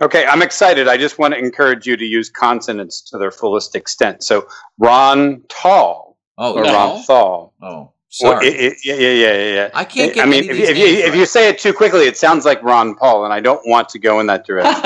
[0.00, 0.88] Okay, I'm excited.
[0.88, 4.24] I just want to encourage you to use consonants to their fullest extent.
[4.24, 4.46] So
[4.78, 6.72] Ron Tall Oh, or No.
[6.72, 7.52] Ron Thal.
[7.62, 8.48] oh, Well, sorry.
[8.48, 9.70] it- it- yeah, yeah, yeah, yeah, yeah.
[9.74, 11.48] I can't get I mean, if, of you- these if you names if you say
[11.48, 14.26] it too quickly, it sounds like Ron Paul, and I don't want to go in
[14.26, 14.72] that direction.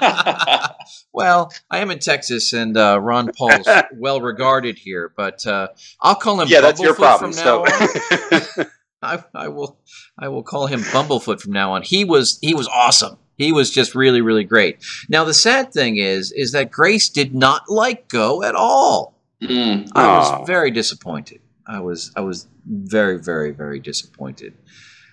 [1.12, 5.68] well, I am in Texas, and uh, Ron Paul's well regarded here, but uh,
[6.00, 6.48] I'll call him.
[6.48, 7.32] yeah, that's your problem.
[7.32, 8.64] From now So.
[9.02, 9.78] I, I will,
[10.18, 11.82] I will call him Bumblefoot from now on.
[11.82, 13.16] He was, he was awesome.
[13.36, 14.84] He was just really, really great.
[15.08, 19.14] Now, the sad thing is, is that Grace did not like Go at all.
[19.40, 19.88] Mm.
[19.94, 21.40] I was very disappointed.
[21.64, 24.54] I was, I was very, very, very disappointed.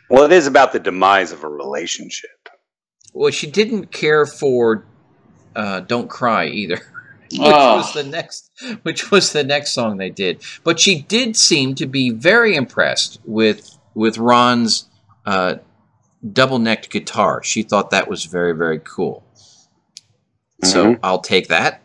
[0.10, 2.32] well, it is about the demise of a relationship.
[3.16, 4.86] Well, she didn't care for
[5.56, 6.76] uh, "Don't Cry" either,
[7.32, 7.78] which Oh.
[7.78, 8.52] was the next,
[8.84, 10.42] which was the next song they did.
[10.66, 14.90] But she did seem to be very impressed with with Ron's
[15.26, 15.56] uh,
[16.34, 17.42] double necked guitar.
[17.42, 19.24] She thought that was very, very cool.
[20.64, 21.00] So Mhm.
[21.02, 21.82] I'll take that.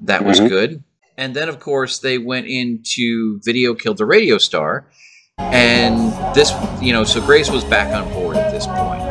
[0.00, 0.48] That was Mhm.
[0.48, 0.82] good.
[1.18, 4.86] And then, of course, they went into "Video Killed the Radio Star,"
[5.38, 9.03] and this, you know, so Grace was back on board at this point.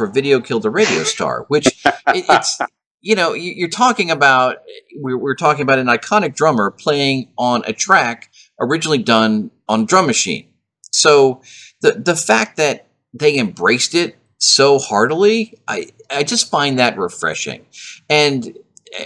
[0.00, 2.58] For Video Killed the Radio Star, which it, it's,
[3.02, 4.56] you know, you- you're talking about,
[4.96, 10.06] we're, we're talking about an iconic drummer playing on a track originally done on drum
[10.06, 10.48] machine.
[10.90, 11.42] So
[11.82, 17.66] the the fact that they embraced it so heartily, I I just find that refreshing.
[18.08, 18.56] And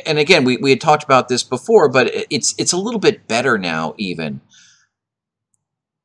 [0.06, 3.26] and again, we, we had talked about this before, but it's it's a little bit
[3.26, 4.40] better now even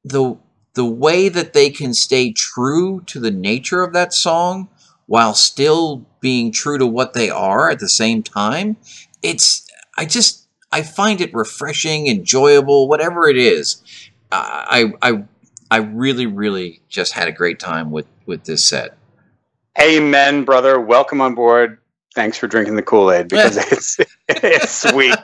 [0.03, 0.35] the
[0.73, 4.69] the way that they can stay true to the nature of that song
[5.09, 8.77] while still being true to what they are at the same time
[9.21, 13.83] it's i just i find it refreshing enjoyable whatever it is
[14.31, 15.23] i i
[15.71, 18.95] i really really just had a great time with with this set
[19.79, 20.79] Amen, brother.
[20.79, 21.77] Welcome on board.
[22.13, 23.97] Thanks for drinking the Kool Aid because it's
[24.27, 25.15] it's sweet.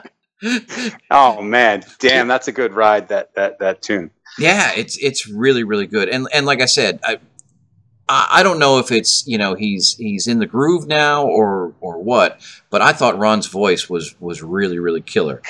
[1.10, 3.08] Oh man, damn, that's a good ride.
[3.08, 4.10] That that that tune.
[4.38, 7.18] Yeah, it's it's really really good, and and like I said, I
[8.08, 11.74] I I don't know if it's you know he's he's in the groove now or
[11.80, 12.40] or what,
[12.70, 15.42] but I thought Ron's voice was was really really killer.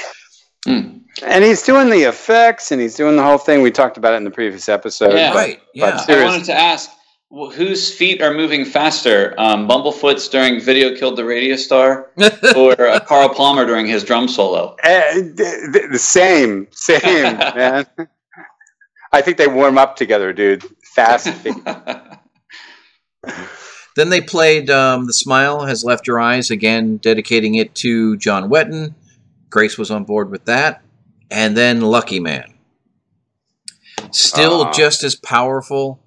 [0.67, 1.03] Mm.
[1.25, 3.63] And he's doing the effects, and he's doing the whole thing.
[3.63, 5.15] We talked about it in the previous episode.
[5.15, 5.33] Yeah.
[5.33, 5.61] but- Right?
[5.75, 6.03] Yeah.
[6.07, 6.91] but- I wanted to ask
[7.31, 12.11] wh- whose feet are moving faster, um, Bumblefoot's during "Video Killed the Radio Star"
[12.57, 14.77] or uh, Carl Palmer during his drum solo?
[14.85, 17.01] Th- th- the same, same,
[17.39, 17.87] man.
[19.13, 20.65] I think they warm up together, dude.
[20.95, 21.29] Fast.
[21.29, 21.55] feet.
[23.97, 28.49] then they played um, "The Smile Has Left Your Eyes" again, dedicating it to John
[28.51, 28.95] Wetton.
[29.51, 30.83] Grace was on board with that,
[31.31, 32.55] and then "Lucky Man."
[34.12, 34.72] Still Ah.
[34.72, 36.01] just as powerful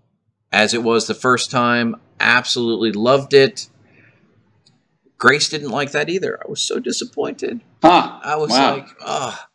[0.52, 1.96] as it was the first time.
[2.20, 3.68] Absolutely loved it.
[5.18, 6.40] Grace didn't like that either.
[6.46, 7.60] I was so disappointed.
[7.84, 8.20] huh.
[8.24, 8.74] I was Wow.
[8.76, 9.48] like, ah.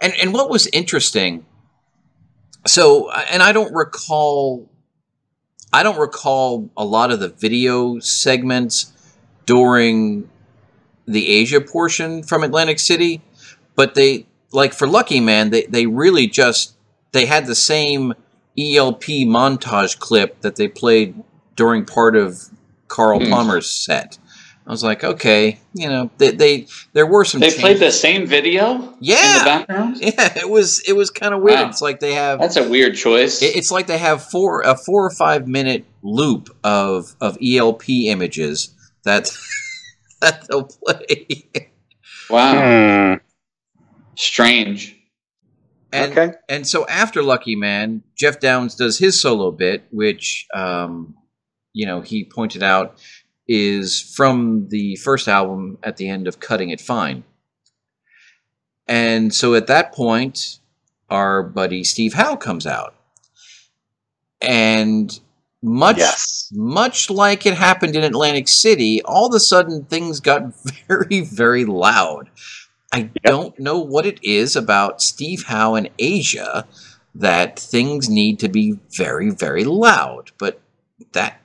[0.00, 1.44] And and what was interesting,
[2.66, 4.69] so and I don't recall,
[5.72, 8.92] I don't recall a lot of the video segments
[9.46, 10.28] during
[11.06, 13.22] the Asia portion from Atlantic City,
[13.76, 16.74] but they like for Lucky Man, they they really just
[17.12, 18.14] they had the same
[18.58, 21.22] ELP montage clip that they played
[21.56, 22.50] during part of
[22.88, 23.30] Carl Hmm.
[23.30, 24.18] Palmer's set.
[24.66, 27.40] I was like, okay, you know, they, they there were some.
[27.40, 27.60] They changes.
[27.60, 29.38] played the same video in Yeah.
[29.38, 29.96] the background.
[30.00, 31.58] Yeah, it was it was kind of weird.
[31.60, 31.68] Wow.
[31.70, 33.42] It's like they have That's a weird choice.
[33.42, 37.88] it- it's like they have four a four or five minute loop of of ELP
[37.88, 39.30] images that
[40.20, 41.48] that they'll play.
[42.28, 42.52] wow,
[43.14, 43.14] Hmm.
[44.14, 44.96] strange.
[45.92, 46.32] And okay.
[46.48, 51.16] and so after Lucky Man, Geoff Downes does his solo bit, which um,
[51.72, 52.96] you know he pointed out
[53.50, 57.24] is from the first album at the end of Cutting It Fine.
[58.86, 60.60] And so at that point,
[61.10, 62.94] our buddy Steve Howe comes out,
[64.40, 65.18] and
[65.62, 66.48] much Yes.
[66.52, 70.54] much like it happened in Atlantic City, all of a sudden things got
[70.88, 72.30] very, very loud.
[72.92, 76.66] I don't know what it is about Steve Howe and Asia
[77.14, 80.60] that things need to be very, very loud, but
[81.12, 81.39] that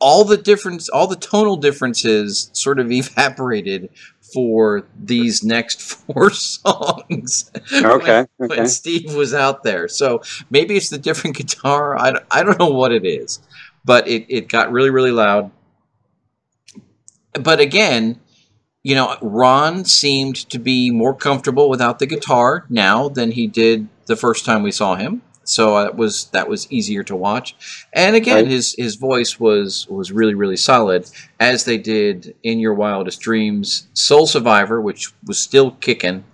[0.00, 3.88] all the difference, all the tonal differences sort of evaporated
[4.32, 7.50] for these next four songs.
[7.72, 8.26] Okay.
[8.36, 8.56] when, Okay.
[8.60, 9.88] when Steve was out there.
[9.88, 11.98] So maybe it's the different guitar.
[11.98, 13.40] I, don't- I don't know what it is,
[13.84, 15.50] but it, it got really, really loud.
[17.34, 18.20] But again,
[18.82, 23.88] you know, Ron seemed to be more comfortable without the guitar now than he did
[24.06, 25.22] the first time we saw him.
[25.48, 27.56] So uh, that was that was easier to watch.
[27.92, 28.46] And again, Right.
[28.46, 31.08] his his voice was was really really solid
[31.40, 36.24] as they did in Your Wildest Dreams, Soul Survivor, which was still kicking.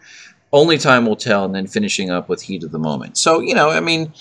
[0.52, 3.16] Only time will tell, and then finishing up with Heat of the Moment.
[3.18, 4.12] So you know, I mean,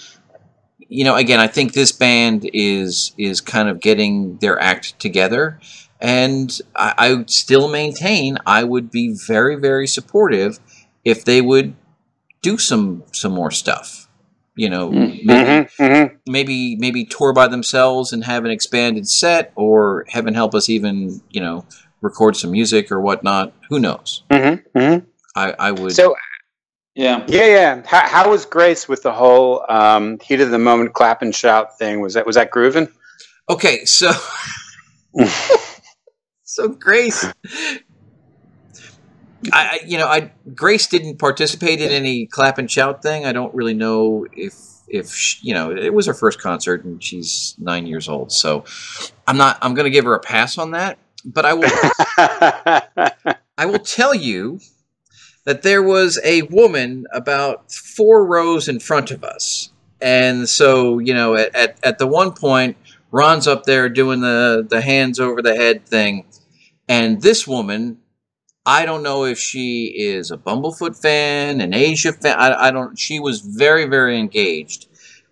[0.89, 5.59] you know, again, I think this band is is kind of getting their act together,
[6.01, 10.59] and I, I still maintain I would be very very supportive
[11.03, 11.75] if they would
[12.41, 14.02] do some some more stuff.
[14.55, 15.19] You know, Mm.
[15.25, 20.33] maybe Mhm, mhm, maybe maybe tour by themselves and have an expanded set, or heaven
[20.35, 21.65] help us, even you know
[22.01, 23.53] record some music or whatnot.
[23.69, 24.23] Who knows?
[24.29, 25.05] mhm, mhm.
[25.35, 25.93] I, I would.
[25.93, 26.15] So
[26.95, 27.23] Yeah.
[27.27, 27.81] yeah, yeah.
[27.87, 31.79] How, how was Grace with the whole um, heat of the moment clap and shout
[31.79, 32.01] thing?
[32.01, 32.89] Was that was that grooving?
[33.49, 34.11] okay, so
[36.43, 37.25] so Grace.
[39.51, 43.25] I, you know, I Grace didn't participate in any clap and shout thing.
[43.25, 44.53] I don't really know if
[44.87, 48.63] if sh you know it was her first concert and she's nine years old, so
[49.27, 49.57] I'm not.
[49.61, 50.97] I'm going to give her a pass on that.
[51.25, 51.71] But I will.
[53.57, 54.59] I will tell you
[55.45, 59.71] that there was a woman about four rows in front of us.
[60.01, 62.77] And so, you know, at, at, at the one point,
[63.11, 66.25] Ron's up there doing the, the hands over the head thing.
[66.87, 67.99] And this woman,
[68.65, 72.37] I don't know if she is a Bumblefoot fan, an Asia fan.
[72.37, 74.87] I, I don't, she was very, very engaged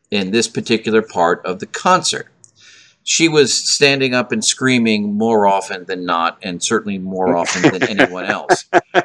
[0.10, 2.28] in this particular part of the concert
[3.04, 7.84] she was standing up and screaming more often than not, and certainly more often than
[7.84, 8.66] anyone else.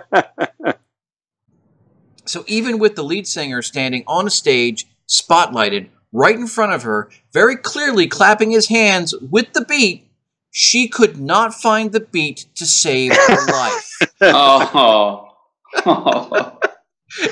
[2.29, 6.83] So even with the lead singer standing on a stage, spotlighted right in front of
[6.83, 10.11] her, very clearly clapping his hands with the beat,
[10.51, 13.86] she could not find the beat to save her life.
[14.21, 15.31] Oh.
[15.87, 16.59] oh.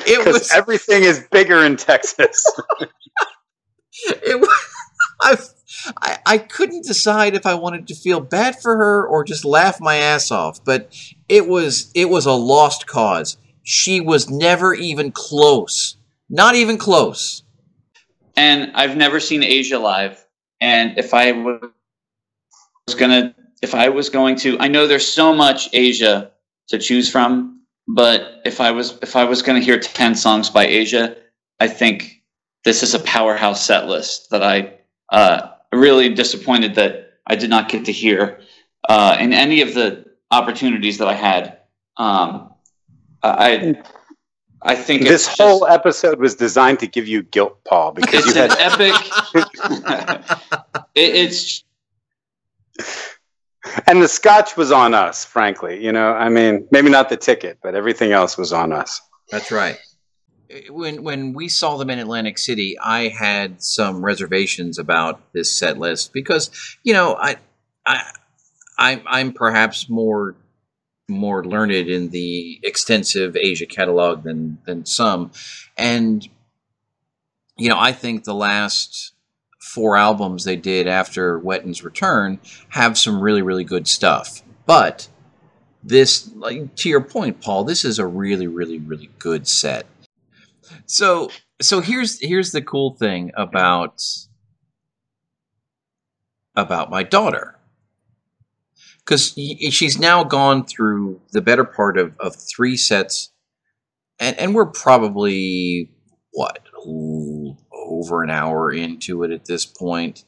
[0.06, 2.44] It was everything is bigger in Texas.
[4.06, 4.50] it was,
[5.20, 5.36] I,
[6.02, 9.80] I, I couldn't decide if I wanted to feel bad for her or just laugh
[9.80, 10.94] my ass off, but
[11.28, 13.36] it was it was a lost cause.
[13.62, 15.96] She was never even close.
[16.30, 17.42] Not even close.
[18.36, 20.24] and I've never seen Asia live.
[20.60, 21.60] And if I was
[22.96, 26.32] gonna, if I was going to, I know there's so much Asia
[26.68, 30.66] to choose from, but if I was, if I was gonna hear ten songs by
[30.66, 31.16] Asia,
[31.60, 32.22] I think
[32.64, 34.74] this is a powerhouse set list that I
[35.10, 38.40] uh, really disappointed that I did not get to hear
[38.88, 41.58] uh, in any of the opportunities that I had.
[41.96, 42.52] Um,
[43.22, 43.76] I,
[44.62, 48.24] I think it's this just- whole episode was designed to give you guilt, Paul, because
[48.26, 48.94] you it's an had epic.
[50.94, 51.64] it, it's
[53.86, 55.82] and the scotch was on us, frankly.
[55.82, 59.00] You know, I mean, maybe not the ticket, but everything else was on us.
[59.30, 59.78] That's right.
[60.68, 65.78] When when we saw them in Atlantic City, I had some reservations about this set
[65.78, 66.50] list because
[66.82, 67.36] you know I
[67.86, 68.02] I
[68.78, 70.36] I'm, I'm perhaps more
[71.08, 75.32] more learned in the extensive Asia catalog than than some,
[75.76, 76.28] and
[77.56, 79.13] you know I think the last
[79.64, 82.38] four albums they did after Wetton's return
[82.68, 85.08] have some really really good stuff, but
[85.82, 89.86] this like to your point paul this is a really really really good set.
[90.86, 94.02] So so here's here's the cool thing about
[96.54, 97.56] about my daughter.
[98.98, 99.38] Because
[99.70, 103.34] she's now gone through the better part of, of three sets
[104.18, 105.90] and, and we're probably
[106.32, 106.60] what
[108.04, 110.24] over an hour into it at this point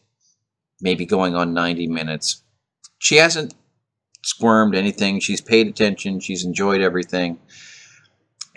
[0.81, 2.43] maybe going on 90 minutes
[2.99, 3.55] she hasn't
[4.23, 7.39] squirmed anything she's paid attention she's enjoyed everything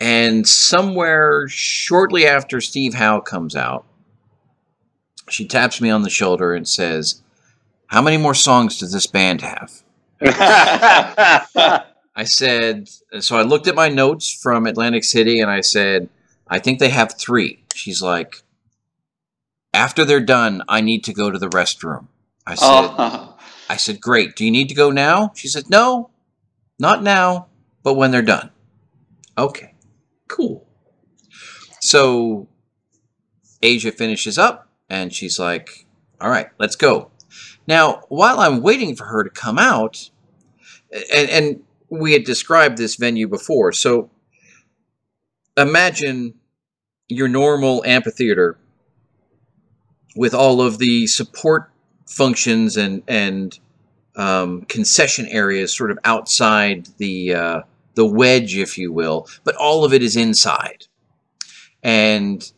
[0.00, 3.84] and somewhere shortly after Steve Howe comes out,
[5.28, 7.22] she taps me on the shoulder and says,
[7.88, 9.70] How many more songs does this band have?
[10.22, 11.84] I
[12.24, 12.88] said,
[13.20, 16.08] So I looked at my notes from Atlantic City and I said,
[16.48, 17.62] I think they have three.
[17.74, 18.42] She's like,
[19.72, 22.08] After they're done, I need to go to the restroom.
[22.46, 22.56] I oh.
[22.56, 23.36] said, oh,
[23.68, 24.34] I said, Great.
[24.34, 25.32] Do you need to go now?
[25.34, 26.10] She said, No,
[26.78, 27.46] not now,
[27.82, 28.50] but when they're done.
[29.38, 29.74] Okay.
[30.28, 30.66] Cool.
[31.80, 32.48] So
[33.62, 35.86] Asia finishes up and she's like,
[36.20, 37.10] All right, let's go.
[37.66, 40.10] Now, while I'm waiting for her to come out,
[41.14, 44.10] and, and we had described this venue before, so
[45.56, 46.34] imagine
[47.08, 48.58] your normal amphitheater
[50.16, 51.70] with all of the support
[52.06, 53.58] functions and and
[54.16, 57.62] um, concession areas sort of outside the uh,
[57.94, 60.86] the wedge, if you will, but all of it is inside.
[61.82, 62.50] And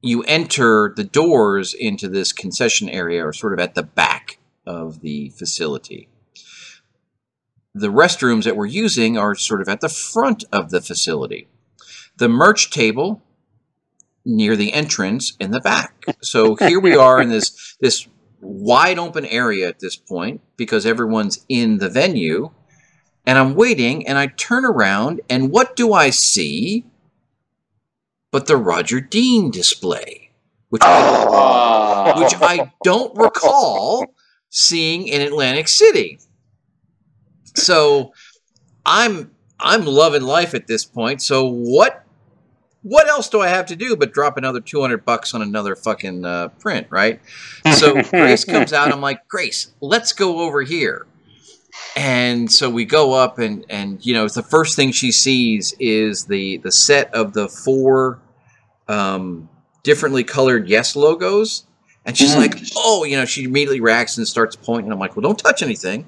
[0.00, 5.00] you enter the doors into this concession area are sort of at the back of
[5.00, 6.08] the facility.
[7.74, 11.48] The restrooms that we're using are sort of at the front of the facility.
[12.18, 13.22] The merch table
[14.24, 16.04] near the entrance in the back.
[16.22, 18.06] So here we are in this this
[18.40, 22.50] wide open area at this point because everyone's in the venue
[23.24, 26.84] and I'm waiting and I turn around and what do I see
[28.32, 30.32] but the Roger Dean display
[30.72, 34.14] which I, which I don't recall
[34.48, 36.18] seeing in Atlantic City.
[37.54, 38.14] So
[38.86, 41.20] I'm I'm loving life at this point.
[41.20, 42.04] So what
[42.82, 46.24] what else do I have to do but drop another 200 bucks on another fucking
[46.24, 47.20] uh, print, right?
[47.76, 48.92] So Grace comes out.
[48.92, 51.06] I'm like, Grace, let's go over here.
[51.96, 56.26] And so we go up, and and you know the first thing she sees is
[56.26, 58.18] the the set of the four
[58.88, 59.48] um,
[59.82, 61.64] differently colored yes logos,
[62.04, 62.38] and she's Mm.
[62.38, 64.92] like, oh, you know, she immediately reacts and starts pointing.
[64.92, 66.06] I'm like, well, don't touch anything.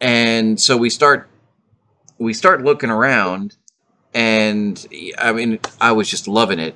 [0.00, 1.28] And so we start
[2.18, 3.56] we start looking around,
[4.14, 4.86] and
[5.18, 6.74] I mean, I was just loving it.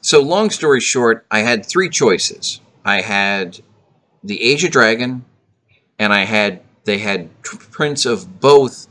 [0.00, 2.60] So long story short, I had three choices.
[2.84, 3.60] I had
[4.24, 5.24] the Asia Dragon,
[5.98, 8.86] and I had they had prints of both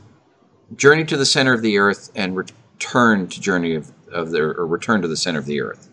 [0.76, 4.66] Journey to the Center of the Earth and Return to Journey of, of the or
[4.66, 5.88] Return to the Center of the Earth.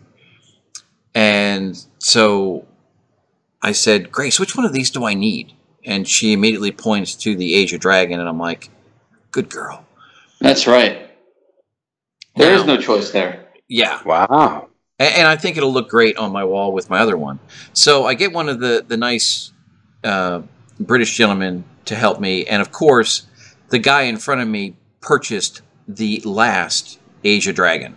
[1.14, 2.66] And so
[3.62, 5.52] I said, Grace, which one of these do I need?
[5.84, 8.70] And she immediately points to the Asia Dragon, and I'm like,
[9.32, 9.84] good girl.
[10.40, 11.07] That's right.
[12.38, 13.44] There is Now- no choice there.
[13.68, 14.00] Yeah.
[14.04, 14.68] Wow.
[14.98, 17.38] And, and I think it'll look great on my wall with my other one.
[17.72, 19.52] So I get one of the the nice
[20.04, 20.42] uh,
[20.80, 23.26] British gentlemen to help me, and of course,
[23.70, 27.96] the guy in front of me purchased the last Asia Dragon.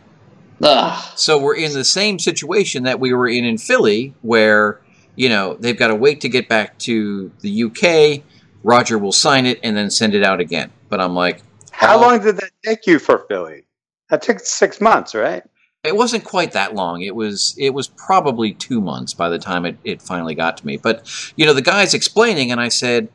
[0.63, 1.03] Ugh.
[1.15, 4.79] So we're in the same situation that we were in in Philly, where
[5.15, 8.23] you know they've got to wait to get back to the UK.
[8.63, 10.71] Roger will sign it and then send it out again.
[10.89, 12.01] But I'm like, How Oh.
[12.01, 13.63] long did that take you for Philly?
[14.11, 15.43] That took six months, right?
[15.83, 17.01] it wasn't quite that long.
[17.01, 20.65] It was it was probably two months by the time it, it finally got to
[20.65, 20.77] me.
[20.77, 23.09] But you know, the guy's explaining, and I said,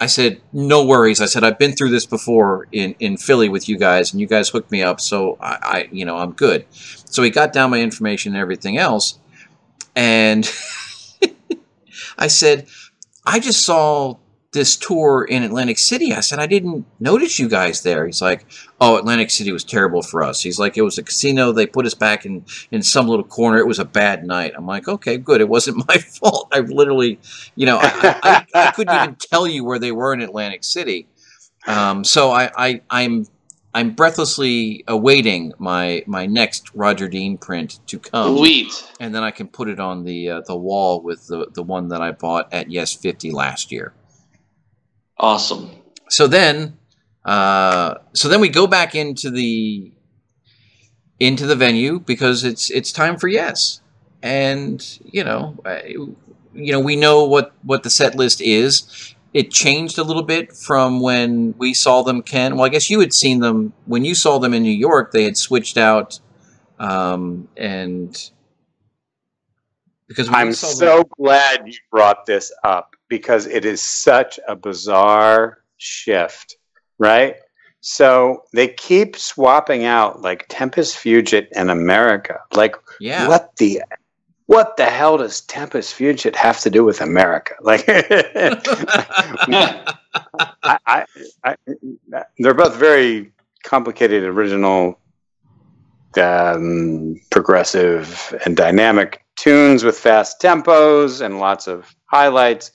[0.00, 1.20] I said, no worries.
[1.20, 4.26] I said I've been through this before in in Philly with you guys, and you
[4.28, 6.64] guys hooked me up, so I, I you know I'm good.
[6.70, 9.18] So he got down my information and everything else,
[9.96, 10.48] and
[12.18, 12.68] I said,
[13.26, 14.18] I just saw
[14.52, 16.12] this tour in Atlantic City.
[16.12, 18.04] I said, I didn't notice you guys there.
[18.04, 18.44] He's like,
[18.80, 20.42] oh, Atlantic City was terrible for us.
[20.42, 21.52] He's like, it was a casino.
[21.52, 23.58] They put us back in, in some little corner.
[23.58, 24.52] It was a bad night.
[24.54, 25.40] I'm like, okay, good.
[25.40, 26.48] It wasn't my fault.
[26.52, 27.18] I literally,
[27.56, 31.08] you know, I, I, I couldn't even tell you where they were in Atlantic City.
[31.66, 33.26] Um, so I, I, I'm,
[33.74, 38.92] I'm breathlessly awaiting my my next Roger Dean print to come, Sweet.
[39.00, 41.88] and then I can put it on the uh, the wall with the the one
[41.88, 43.94] that I bought at Yes 50 last year.
[45.22, 45.70] Awesome.
[46.08, 46.76] so then
[47.24, 49.92] uh, so then we go back into the
[51.20, 53.80] into the venue because it's it's time for yes.
[54.22, 55.94] And you know I-
[56.54, 59.14] you know we know what what the set list is.
[59.32, 62.56] It changed a little bit from when we saw them ken.
[62.56, 63.72] Well i guess you had seen them.
[63.86, 66.20] When you saw them in new york they had switched out
[66.78, 68.10] um, and
[70.08, 74.56] because I'm saw the- so glad you brought this up because it is such a
[74.56, 76.56] bizarre shift,
[76.96, 77.36] right?
[77.82, 82.40] So they keep swapping out like Tempus Fugit and America.
[82.54, 83.28] Like, yeah.
[83.28, 83.82] what the
[84.46, 87.54] what the hell does Tempus Fugit have to do with America?
[87.62, 87.84] Like,
[90.64, 91.04] I, I,
[91.44, 91.56] I,
[92.38, 93.30] they're both very
[93.62, 94.98] complicated, original,
[96.16, 102.70] um, progressive, and dynamic tunes with fast tempos and lots of highlights.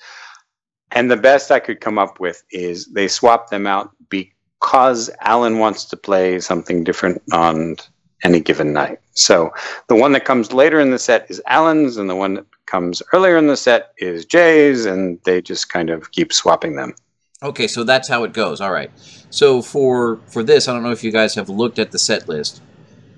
[0.91, 5.59] And the best I could come up with is they swap them out because Alan
[5.59, 7.75] wants to play something different on
[8.23, 8.99] any given night.
[9.13, 9.51] So
[9.87, 13.01] the one that comes later in the set is Alan's, and the one that comes
[13.13, 16.95] earlier in the set is Jay's, and they just kind of keep swapping them.
[17.43, 18.61] Okay, so that's how it goes.
[18.61, 18.91] All right.
[19.29, 22.27] So for for this, I don't know if you guys have looked at the set
[22.27, 22.61] list.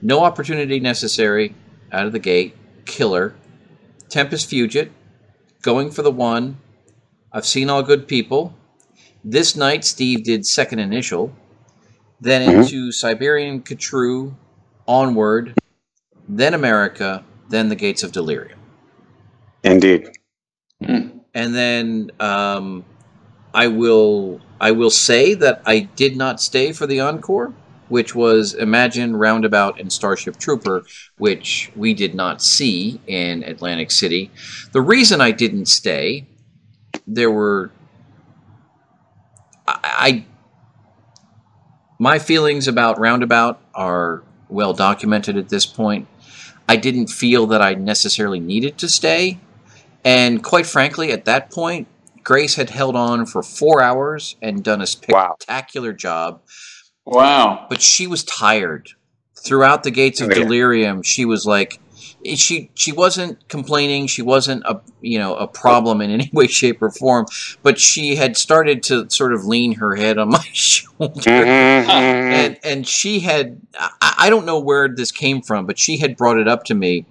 [0.01, 1.55] No opportunity necessary
[1.91, 2.55] out of the gate.
[2.85, 3.35] Killer,
[4.09, 4.89] Tempus Fugit,
[5.61, 6.57] going for the one.
[7.31, 8.53] I've seen all good people.
[9.23, 11.33] This night, Steve did second initial,
[12.21, 12.63] then Mhm.
[12.63, 14.33] into Siberian Khatru,
[14.87, 15.53] onward,
[16.27, 18.59] then America, then the Gates of Delirium.
[19.63, 20.07] Indeed.
[20.83, 21.09] Hmm.
[21.33, 22.85] and then um,
[23.53, 27.53] I will I will say that I did not stay for the encore,
[27.89, 30.85] which was Imagine Roundabout and Starship Trooper,
[31.17, 34.31] which we did not see in Atlantic City.
[34.71, 36.28] The reason I didn't stay,
[37.09, 37.71] there were
[39.67, 40.25] I, I
[41.97, 46.07] my feelings about Roundabout are well documented at this point.
[46.67, 49.39] I didn't feel that I necessarily needed to stay.
[50.05, 51.87] And quite frankly, at that point,
[52.23, 55.35] Grace had held on for four hours and done a Wow.
[55.39, 56.41] spectacular job,
[57.05, 57.65] wow.
[57.69, 58.89] but she was tired.
[59.43, 61.79] Throughout the gates of Oh, delirium, she was like,
[62.35, 64.07] she she wasn't complaining.
[64.07, 67.25] She wasn't a you know a problem in any way, shape, or form.
[67.63, 71.89] But she had started to sort of lean her head on my shoulder Mhm, mhm.
[71.89, 76.17] and and she had I, I don't know where this came from but she had
[76.17, 77.05] brought it up to me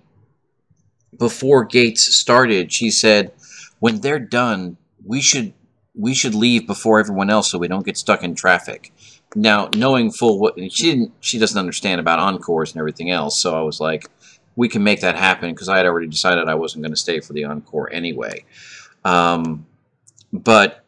[1.18, 3.32] before gates started she said
[3.80, 5.52] when they're done we should
[5.94, 8.92] we should leave before everyone else so we don't get stuck in traffic
[9.34, 13.58] now knowing full what she didn't she doesn't understand about encores and everything else so
[13.58, 14.08] i was like
[14.58, 17.20] we can make that happen because i had already decided i wasn't going to stay
[17.20, 18.44] for the encore anyway.
[19.04, 19.66] Um,
[20.32, 20.84] but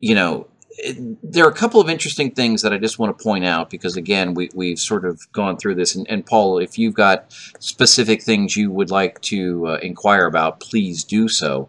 [0.00, 0.48] you know
[0.78, 3.70] it, there are a couple of interesting things that I just want to point out
[3.70, 5.94] because again we, we've sort of gone through this.
[5.94, 10.60] And, and Paul if you've got specific things you would like to uh, inquire about
[10.60, 11.68] please do so.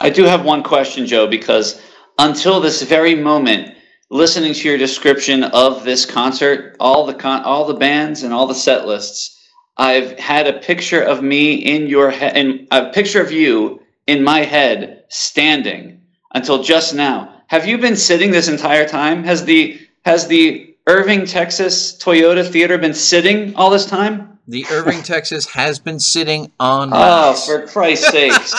[0.00, 1.80] I do have one question, Joe, because
[2.18, 3.74] until this very moment,
[4.10, 8.46] listening to your description of this concert, all the con- all the bands and all
[8.46, 9.33] the set lists,
[9.76, 14.22] I've had a picture of me in your head, and a picture of you in
[14.22, 16.00] my head standing
[16.34, 17.42] until just now.
[17.48, 19.24] Have you been sitting this entire time?
[19.24, 24.30] Has the has the Irving, Texas Toyota Theater been sitting all this time?
[24.46, 27.46] the Irving Texas has been sitting on Oh, ice.
[27.46, 28.54] for Christ's sakes!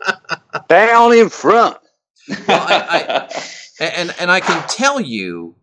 [0.68, 1.76] Down in front.
[2.28, 3.28] Well, I-
[3.80, 5.54] and and I can tell you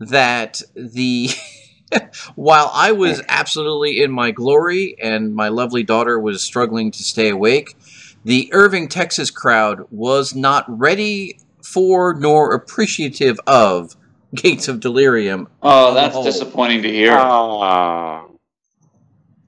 [0.00, 1.28] that the
[2.34, 7.28] while I was absolutely in my glory and my lovely daughter was struggling to stay
[7.30, 7.76] awake,
[8.24, 13.96] the Irving, Texas crowd was not ready for nor appreciative of
[14.34, 15.48] Gates of Delirium.
[15.62, 16.24] oh, that's Oh.
[16.24, 17.12] disappointing to hear.
[17.14, 18.24] Ah.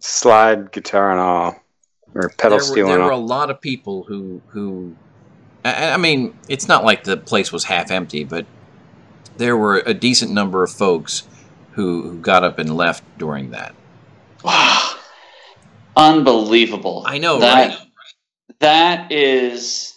[0.01, 1.55] slide guitar and all,
[2.15, 4.97] or pedal there were, steel there and were a lot of people who who
[5.65, 8.45] I, I mean it's not like the place was half empty but
[9.37, 11.23] there were a decent number of folks
[11.73, 13.75] who, who got up and left during that
[14.45, 14.95] Wow.
[15.97, 17.03] Unbelievable.
[17.07, 17.79] I know, that, right?
[18.61, 19.95] That is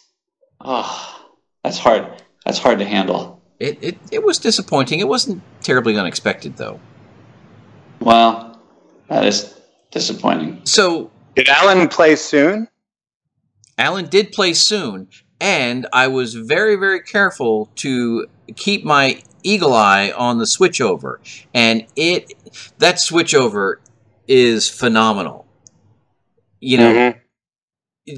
[0.61, 1.21] oh
[1.63, 2.07] that's hard.
[2.45, 3.41] That's hard to handle.
[3.59, 6.79] it, it, it was disappointing it wasn't terribly unexpected though
[8.01, 8.59] Well,
[9.09, 9.59] that is
[9.91, 10.61] disappointing.
[10.65, 12.67] so Did Alan play soon?
[13.77, 15.07] alan did play soon
[15.41, 21.17] and i was very very careful to keep my eagle eye on the switchover
[21.53, 22.33] and it
[22.79, 23.75] that switchover
[24.27, 25.45] is phenomenal
[26.59, 27.19] you know Mhm.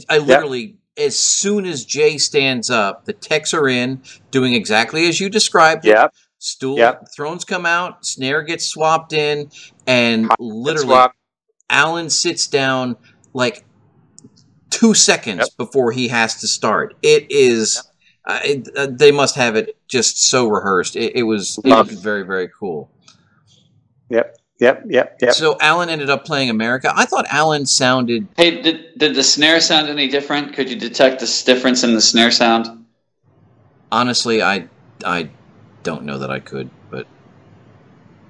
[0.10, 4.02] I literally, as soon as Jay stands up, the techs are in,
[4.32, 5.86] doing exactly as you described.
[5.86, 6.02] Yeah.
[6.04, 6.14] Yep.
[6.40, 7.08] Stool Yep.
[7.16, 9.50] thrones come out, snare gets swapped in,
[9.88, 11.08] and literally
[11.70, 12.98] Alan sits down
[13.34, 13.66] like
[14.70, 16.96] two seconds before he has to start.
[17.02, 17.82] It is.
[18.30, 20.96] It, uh, they must have it just so rehearsed.
[20.96, 21.58] It, it was.
[21.60, 22.90] It Love was very very cool.
[24.10, 24.38] Yep.
[24.60, 25.34] yep, yep, yep.
[25.34, 26.92] So Alan ended up playing America.
[26.96, 30.54] I thought Alan sounded Hey, did did the snare sound any different?
[30.54, 32.86] Could you detect this difference in the snare sound?
[33.92, 34.68] honestly, I
[35.06, 35.30] I
[35.84, 37.08] don't know that I could, but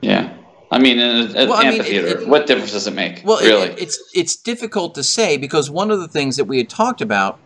[0.01, 0.33] Yeah.
[0.69, 3.21] I mean, in an Well, I mean, it- amphitheater, it- what difference does it make?
[3.25, 3.69] well, it- really?
[3.81, 7.39] it's it's difficult to say because one of the things that we had talked about,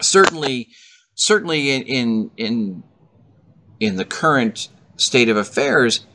[0.00, 0.68] certainly,
[1.18, 2.82] certainly in in in,
[3.80, 6.06] in the current state of affairs,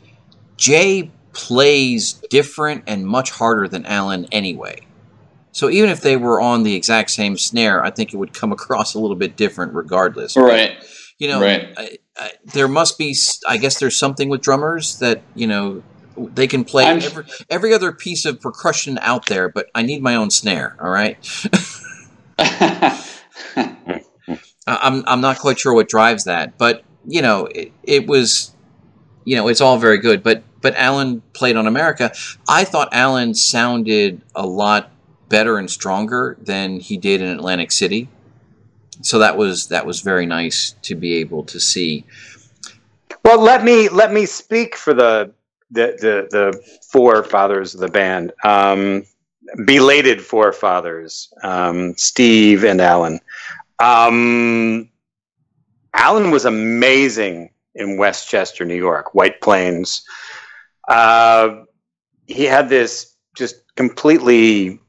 [0.57, 4.79] Jay plays different and much harder than Alan anyway.
[5.51, 8.51] So even if they were on the exact same snare, I think it would come
[8.57, 10.35] across a little bit different regardless.
[10.35, 10.73] right.
[11.19, 11.71] You know, Right.
[11.77, 13.15] I, I, there must be.
[13.47, 15.83] I guess there's something with drummers that you know
[16.17, 20.01] they can play I'm- every every other piece of percussion out there, but I need
[20.01, 20.75] my own snare.
[20.81, 21.17] All right,
[24.67, 28.53] I'm I'm not quite sure what drives that, but you know, it, it was,
[29.25, 30.23] you know, it's all very good.
[30.23, 32.11] But but Alan played on America.
[32.47, 34.91] I thought Alan sounded a lot
[35.29, 38.07] better and stronger than he did in Atlantic City.
[39.01, 42.05] So that was that was very nice to be able to see.
[43.25, 45.31] Well, let me let me speak for the
[45.71, 49.03] the the, the forefathers of the band, um,
[49.65, 53.19] belated forefathers, um, Steve and Alan.
[53.83, 54.89] Um,
[55.93, 60.05] Alan was amazing in Westchester, New York, White Plains.
[60.87, 61.63] Uh,
[62.25, 64.79] he had this just completely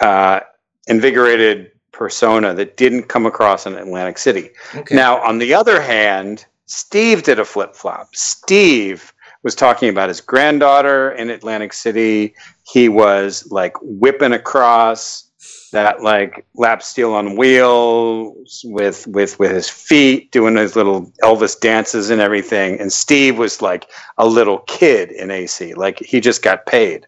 [0.00, 0.40] uh,
[0.86, 4.50] invigorated persona that didn't come across in Atlantic City.
[4.74, 4.94] Okay.
[4.94, 8.14] Now, on the other hand, Steve did a flip flop.
[8.14, 9.12] Steve
[9.42, 12.34] was talking about his granddaughter in Atlantic City.
[12.66, 15.31] He was like whipping across
[15.72, 21.58] that like lap steel on wheels with with with his feet doing his little Elvis
[21.58, 22.80] dances and everything.
[22.80, 27.06] And Steve was like a little kid in AC like he just got paid.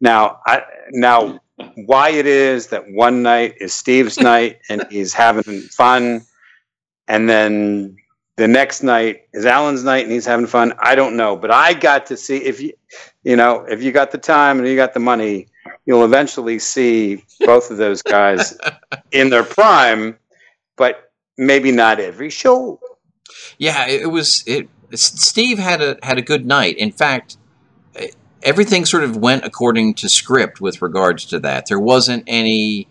[0.00, 1.40] Now I now
[1.86, 6.22] why it is that one night is Steve's night and he's having fun
[7.08, 7.96] and then
[8.40, 10.72] the next night is Alan's night and he's having fun.
[10.78, 12.72] I don't know, but I got to see if you,
[13.22, 15.48] you know, if you got the time and you got the money,
[15.84, 18.56] you'll eventually see both of those guys
[19.12, 20.18] in their prime,
[20.78, 22.80] but maybe not every show.
[23.58, 24.42] Yeah, it, was.
[24.46, 26.78] It Steve had a had a good night.
[26.78, 27.36] In fact,
[28.42, 31.66] everything sort of went according to script with regards to that.
[31.66, 32.88] There wasn't any.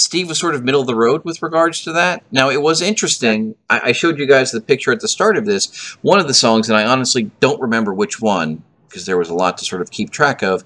[0.00, 2.22] Steve was sort of middle of the road with regards to that.
[2.30, 3.54] Now it was interesting.
[3.68, 5.96] I, I showed you guys the picture at the start of this.
[6.02, 9.34] One of the songs, and I honestly don't remember which one because there was a
[9.34, 10.64] lot to sort of keep track of.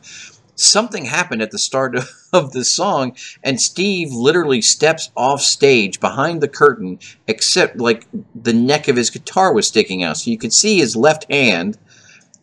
[0.54, 6.00] Something happened at the start of, of this song, and Steve literally steps off stage
[6.00, 10.18] behind the curtain, except like the neck of his guitar was sticking out.
[10.18, 11.78] So you could see his left hand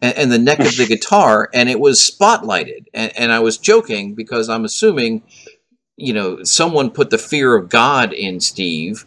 [0.01, 2.85] and, and the neck of the guitar, and it was spotlighted.
[2.93, 5.23] And, and I was joking because I'm assuming,
[5.99, 9.05] you know, someone put the fear of God in Steve.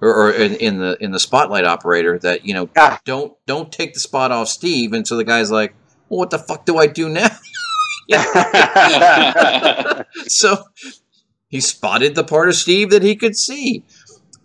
[0.00, 3.00] Or, or in, in the in the spotlight operator that you know Ah.
[3.04, 5.76] don't don't take the spot off Steve and so the guy's like
[6.08, 7.28] well what the fuck do I do now
[10.26, 10.64] so
[11.48, 13.84] he spotted the part of Steve that he could see,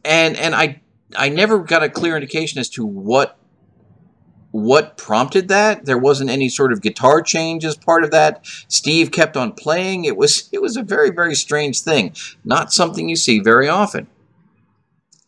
[0.03, 0.81] and and I
[1.15, 3.37] I never got a clear indication as to what
[4.51, 5.85] what prompted that.
[5.85, 8.45] There wasn't any sort of guitar change as part of that.
[8.67, 10.05] Steve kept on playing.
[10.05, 14.07] It was it was a very very strange thing, not something you see very often.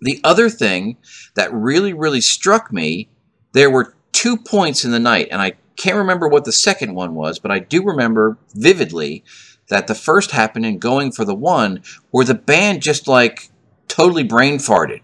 [0.02, 0.98] The other thing
[1.36, 3.10] that really really struck me,
[3.54, 7.16] there were two points in the night, and I can't remember what the second one
[7.16, 9.24] was, but I do remember vividly
[9.70, 13.50] that the first happened in going for the one where the band just like
[13.88, 15.02] totally brain farted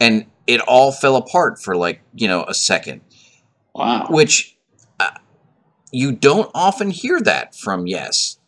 [0.00, 3.02] and it all fell apart for like, you know, a second,
[3.78, 4.06] wow.
[4.10, 4.56] which
[5.00, 5.10] uh,
[5.92, 8.38] you don't often hear that from Yes.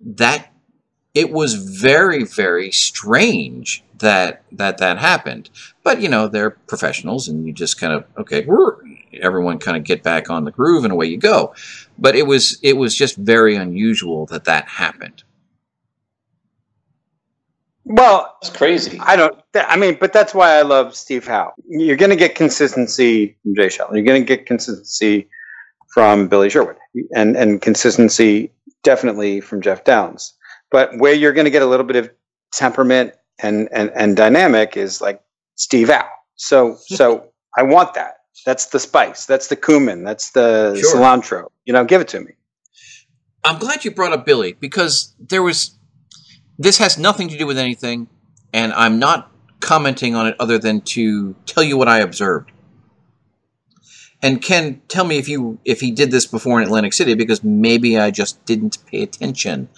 [0.00, 0.52] That
[1.14, 5.50] it was very very strange that that that happened.
[5.82, 8.46] But you know, they're professionals and you just kind of okay,
[9.20, 11.54] everyone kind of get back on the groove and away you go.
[11.98, 15.22] But it was it was just very unusual that that happened.
[17.88, 18.98] Well, it's crazy.
[19.00, 19.38] I don't.
[19.52, 21.52] th- I mean, but that's why I love Steve Howe.
[21.68, 23.90] You're going to get consistency from Jay Shell.
[23.94, 25.28] You're going to get consistency
[25.94, 26.76] from Billy Sherwood,
[27.14, 30.34] and and consistency definitely from Geoff Downes.
[30.72, 32.10] But where you're going to get a little bit of
[32.52, 35.22] temperament and and and dynamic is like
[35.54, 36.08] Steve Howe.
[36.34, 38.14] So so I want that.
[38.44, 39.26] That's the spice.
[39.26, 40.02] That's the cumin.
[40.02, 40.96] That's the Sure.
[40.96, 41.50] cilantro.
[41.66, 42.32] You know, give it to me.
[43.44, 45.72] I'm glad you brought up Billy because there was.
[46.58, 48.08] This has nothing to do with anything,
[48.52, 49.30] and I'm not
[49.60, 52.52] commenting on it other than to tell you what I observed.
[54.22, 57.44] And Ken, tell me if you if he did this before in Atlantic City because
[57.44, 59.68] maybe I just didn't pay attention.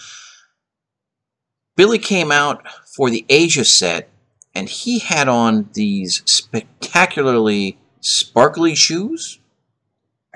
[1.76, 4.08] Billy came out for the Asia set,
[4.54, 9.40] and he had on these spectacularly sparkly shoes.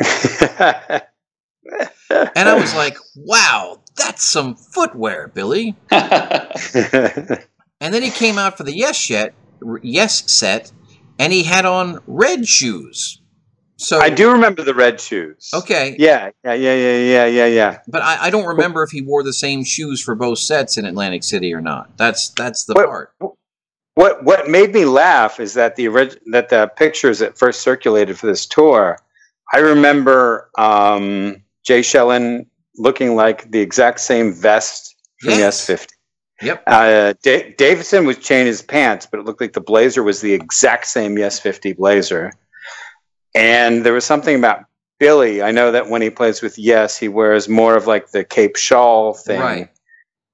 [2.10, 5.74] And I was like, wow, that's some footwear, Billy.
[7.80, 9.34] And then he came out for the Yes set,
[9.82, 10.70] Yes set,
[11.18, 13.20] and he had on red shoes.
[13.76, 15.50] So I do remember the red shoes.
[15.52, 17.78] Okay, Yeah, yeah, yeah, yeah, yeah, yeah, yeah.
[17.88, 20.84] but I, I don't remember if he wore the same shoes for both sets in
[20.84, 21.90] Atlantic City or not.
[21.96, 23.14] That's that's the What- part.
[23.94, 28.16] What what made me laugh is that the orig- that the pictures that first circulated
[28.16, 28.98] for this tour,
[29.52, 32.46] I remember um, Jay Schellen
[32.76, 35.66] looking like the exact same vest from Yes.
[35.66, 35.88] the S50.
[36.42, 36.62] Yep.
[36.66, 40.32] Uh, Da- Davison was changing his pants, but it looked like the blazer was the
[40.32, 42.32] exact same Yes 50 blazer.
[43.34, 44.64] And there was something about
[44.98, 45.40] Billy.
[45.42, 48.56] I know that when he plays with Yes, he wears more of like the cape
[48.56, 49.40] shawl thing.
[49.40, 49.68] Right.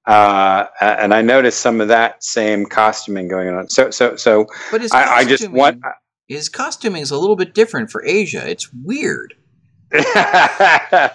[0.06, 3.68] Uh, and I noticed some of that same costuming going on.
[3.68, 5.82] So, so, so But his I, I just want.
[6.28, 8.48] his costuming is a little bit different for Asia.
[8.48, 9.34] It's weird.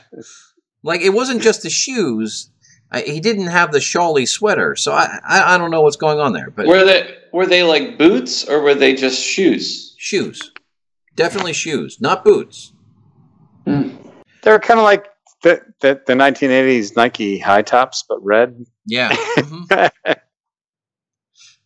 [0.83, 2.49] Like it wasn't just the shoes.
[2.91, 6.19] I, he didn't have the shawly sweater, so I, I I don't know what's going
[6.19, 6.49] on there.
[6.49, 9.95] But were they were they like boots or were they just shoes?
[9.97, 10.51] shoes,
[11.15, 12.73] definitely shoes, not boots.
[13.65, 15.05] They're kind of like
[15.43, 18.65] the, the, the 1980s Nike high tops, but red.
[18.85, 19.09] Yeah.
[19.37, 19.89] mhm.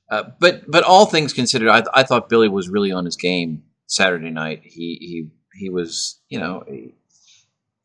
[0.10, 3.64] Uh, but but all things considered, I, I thought Billy was really on his game
[3.88, 4.62] Saturday night.
[4.64, 5.30] He he
[5.60, 6.94] he was you know he-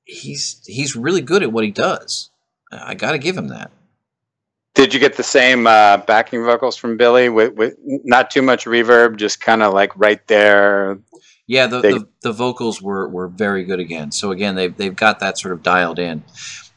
[0.04, 2.30] he's he's really good at what he does.
[2.70, 3.70] I got to give him that.
[4.74, 8.64] Did you get the same uh, backing vocals from Billy with, with not too much
[8.64, 10.98] reverb, just kind of like right there?
[11.46, 14.10] Yeah, the, They- the, the vocals were, were very good again.
[14.12, 16.24] So again, they've they've got that sort of dialed in.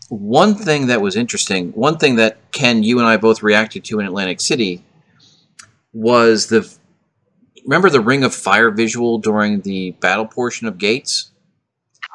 [0.10, 4.00] One thing that was interesting, one thing that Ken, you and I both reacted to
[4.00, 4.84] in Atlantic City,
[5.94, 6.70] was the
[7.64, 11.32] remember the Ring of Fire visual during the battle portion of Gates.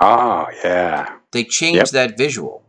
[0.01, 2.63] Oh yeah, They changed that visual.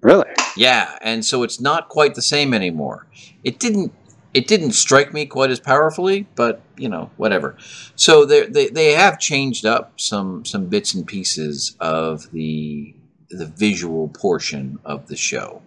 [0.00, 0.28] really?
[0.56, 3.06] Yeah, and so it's not quite the same anymore.
[3.44, 3.92] It didn't
[4.32, 7.56] it didn't strike me quite as powerfully, but you know, whatever.
[7.96, 12.94] So they they they have changed up some some bits and pieces of the
[13.30, 15.62] the visual portion of the show.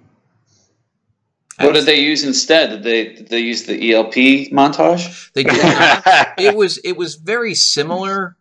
[1.60, 2.70] What did they use instead?
[2.70, 4.16] Did they did they use the ELP
[4.52, 5.32] montage?
[5.34, 6.04] They did not.
[6.38, 8.38] it was it was very similar.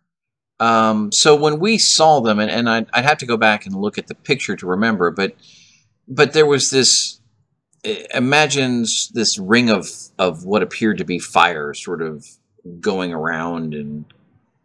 [0.63, 3.75] Um, so when we saw them, and, and I'd, I'd have to go back and
[3.75, 5.35] look at the picture to remember, but
[6.07, 7.19] but there was this
[7.83, 12.25] eh, imagines this ring of of what appeared to be fire, sort of
[12.79, 14.05] going around and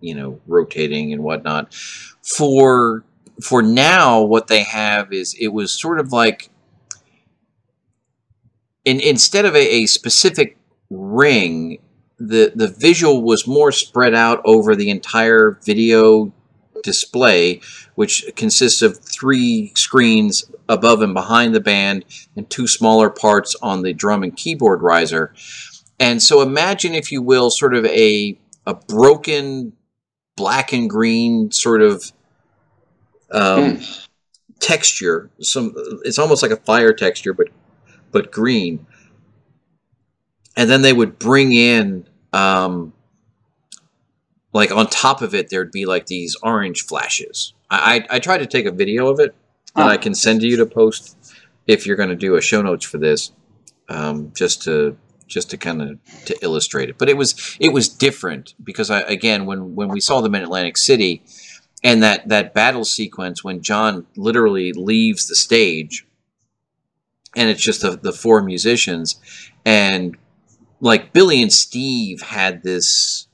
[0.01, 1.74] you know rotating and whatnot.
[2.22, 3.05] For
[3.42, 6.49] for now, what they have is it was sort of like
[8.84, 10.59] in, instead of a, a specific
[10.90, 11.78] ring,
[12.18, 16.32] the the visual was more spread out over the entire video
[16.82, 17.60] display,
[17.94, 22.04] which consists of three screens above and behind the band
[22.36, 25.34] and two smaller parts on the drum and keyboard riser.
[26.00, 29.72] And so imagine, if you will, sort of a a broken
[30.36, 32.12] black and green sort of
[33.30, 33.80] um,
[34.60, 35.30] texture.
[35.40, 37.48] Some it's almost like a fire texture, but
[38.12, 38.86] but green.
[40.59, 42.92] And then they would bring in, um,
[44.52, 47.54] like on top of it, there'd be like these orange flashes.
[47.70, 49.34] I I, I tried to take a video of it
[49.76, 49.88] that Huh.
[49.88, 51.16] I can send to you to post
[51.66, 53.30] if you're going to do a show notes for this,
[53.88, 54.96] um, just to
[55.28, 56.98] just to kind of to illustrate it.
[56.98, 60.42] But it was it was different because I again when when we saw them in
[60.42, 61.22] Atlantic City,
[61.84, 66.06] and that that battle sequence when John literally leaves the stage,
[67.36, 69.20] and it's just the, the four musicians,
[69.64, 70.16] and
[70.81, 73.26] like Billy and Steve had this,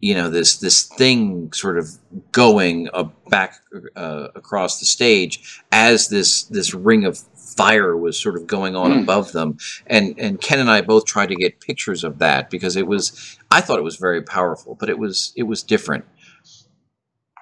[0.00, 1.88] you know, this this thing sort of
[2.32, 3.56] going uh, back
[3.96, 8.92] uh, across the stage as this this ring of fire was sort of going on
[8.92, 8.98] Hmm.
[9.00, 12.76] above them, and and Ken and I both tried to get pictures of that because
[12.76, 16.04] it was I thought it was very powerful, but it was it was different.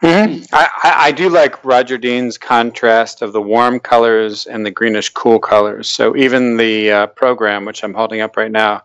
[0.03, 0.47] Mhm.
[0.53, 5.09] I, I, I do like Roger Dean's contrast of the warm colors and the greenish
[5.11, 5.89] cool colors.
[5.89, 8.83] So even the uh, program, which I'm holding up right now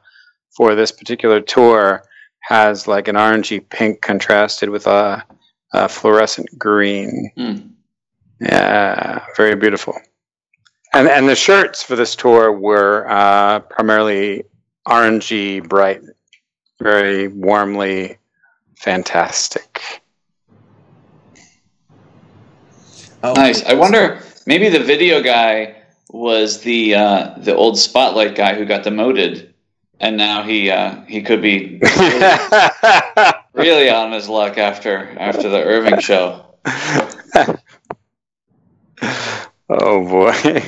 [0.55, 2.03] for this particular tour,
[2.41, 5.24] has like an orangey pink contrasted with a,
[5.74, 7.32] a fluorescent green.
[7.36, 7.57] Hmm.
[8.39, 9.99] Yeah, very beautiful.
[10.93, 14.43] And and the shirts for this tour were uh, primarily
[14.88, 16.01] orangey bright,
[16.82, 18.18] very warmly
[18.78, 19.99] fantastic.
[23.24, 23.63] Oh, Nice.
[23.65, 24.22] I wonder.
[24.45, 25.76] Maybe the video guy
[26.09, 29.53] was the uh, the old spotlight guy who got demoted,
[29.99, 31.80] and now he uh, he could be
[33.53, 36.45] really on his luck after after the Irving show.
[39.70, 40.63] oh boy.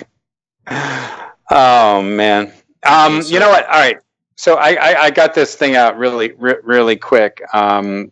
[1.49, 2.51] Oh man.
[2.83, 3.65] Um, you know what?
[3.65, 3.97] All right.
[4.35, 7.43] So I, I, I got this thing out really, re- really quick.
[7.53, 8.11] Um,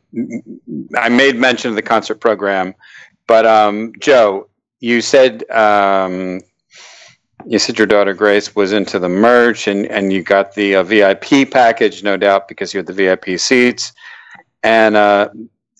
[0.95, 2.75] I made mention of the concert program,
[3.29, 4.49] but um, Joe,
[4.79, 6.41] you said um,
[7.45, 10.83] you said your daughter Grace was into the merch, and, and you got the uh,
[10.83, 13.93] VIP package, no doubt, because you had the VIP seats.
[14.63, 15.29] And uh,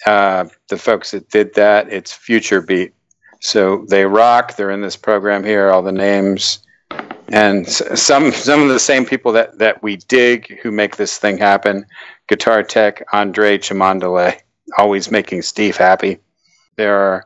[0.06, 2.94] uh, the folks that did that, it's Future Beat.
[3.42, 4.56] So they rock.
[4.56, 5.72] They're in this program here.
[5.72, 6.60] All the names,
[7.30, 11.40] and some some of the same people that that we dig who make this thing
[11.40, 11.88] happen.
[12.28, 14.40] Guitar Tech, Andre Chimandale,
[14.78, 16.20] always making Steve happy.
[16.80, 17.26] There are,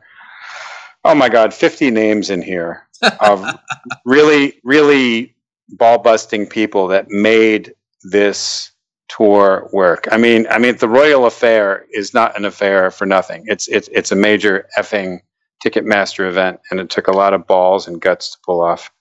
[1.03, 2.87] oh my God, fifty names in here
[3.19, 3.45] of
[4.05, 5.35] really really
[5.69, 7.73] ball busting people that made
[8.03, 8.71] this
[9.07, 10.07] tour work.
[10.11, 13.43] I mean, I mean, the Royal Affair is not an affair for nothing.
[13.47, 15.19] It's it's it's a major effing
[15.63, 18.91] Ticketmaster event, and it took a lot of balls and guts to pull off.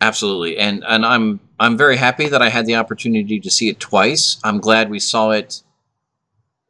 [0.00, 3.80] Absolutely, and and I'm I'm very happy that I had the opportunity to see it
[3.80, 4.38] twice.
[4.44, 5.62] I'm glad we saw it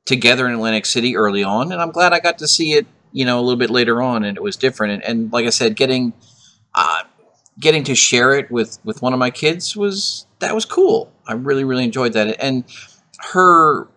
[0.07, 2.87] together in Atlantic City early on, and I'm glad I got to see it,
[3.19, 4.93] you know, a little bit later on, and it was different.
[4.95, 6.13] And, and like I said, getting
[6.75, 7.03] uh,
[7.59, 11.13] getting to share it with with one of my kids was that was cool.
[11.27, 12.65] I really really enjoyed that, and
[13.33, 13.89] her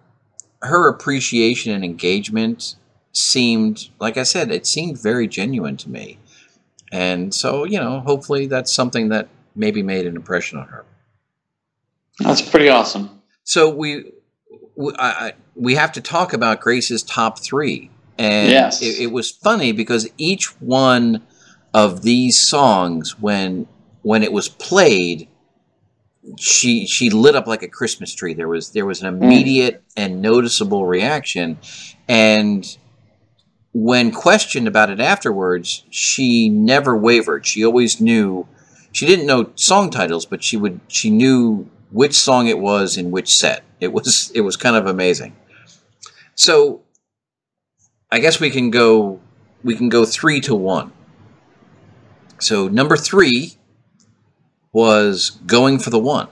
[0.63, 2.75] her appreciation and engagement
[3.13, 6.17] seemed like I said, it seemed very genuine to me.
[6.93, 10.83] And so, you know, hopefully that's something that maybe made an impression on her.
[12.19, 13.21] That's pretty awesome.
[13.43, 14.11] So we
[14.75, 18.81] we, I, I- we have to talk about Grace's top three, and Yes.
[18.81, 21.21] it, it was funny because each one
[21.73, 23.67] of these songs, when
[24.03, 25.27] when it was played,
[26.37, 28.33] she she lit up like a Christmas tree.
[28.33, 29.23] There was there was an hmm.
[29.23, 31.57] immediate and noticeable reaction,
[32.07, 32.65] and
[33.73, 37.45] when questioned about it afterwards, she never wavered.
[37.45, 38.47] She always knew.
[38.91, 40.81] She didn't know song titles, but she would.
[40.87, 43.63] She knew which song it was in which set.
[43.79, 44.31] It was.
[44.35, 45.35] It was kind of amazing.
[46.35, 46.81] So,
[48.11, 49.19] I guess we can go.
[49.63, 50.91] We can go three to one.
[52.39, 53.57] So number three
[54.73, 56.27] was going for the one.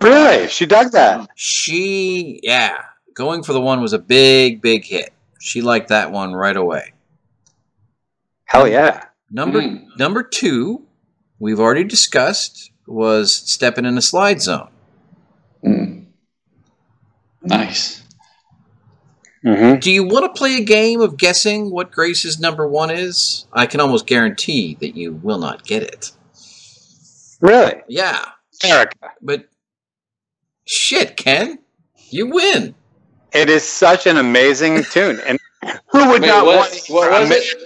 [0.00, 1.28] Really, she dug that.
[1.34, 2.76] She, yeah,
[3.14, 5.12] going for the one was a big, big hit.
[5.40, 6.92] She liked that one right away.
[8.44, 9.04] Hell yeah.
[9.30, 9.84] Number Mm.
[9.98, 10.86] number two,
[11.38, 14.70] we've already discussed, was stepping in a slide zone.
[15.64, 16.06] Mm.
[17.42, 17.97] Nice.
[19.42, 23.46] Hmm Do you want to play a game of guessing what Grace's number one is?
[23.52, 26.12] I can almost guarantee that you will not get it.
[27.40, 28.24] Really, Yeah,
[28.64, 29.12] Erica.
[29.22, 29.48] but
[30.66, 31.58] shit, Ken,
[32.10, 32.74] you win.
[33.32, 35.38] It is such an amazing tune, and
[35.90, 37.58] who would Wait, not what- want it what for was it?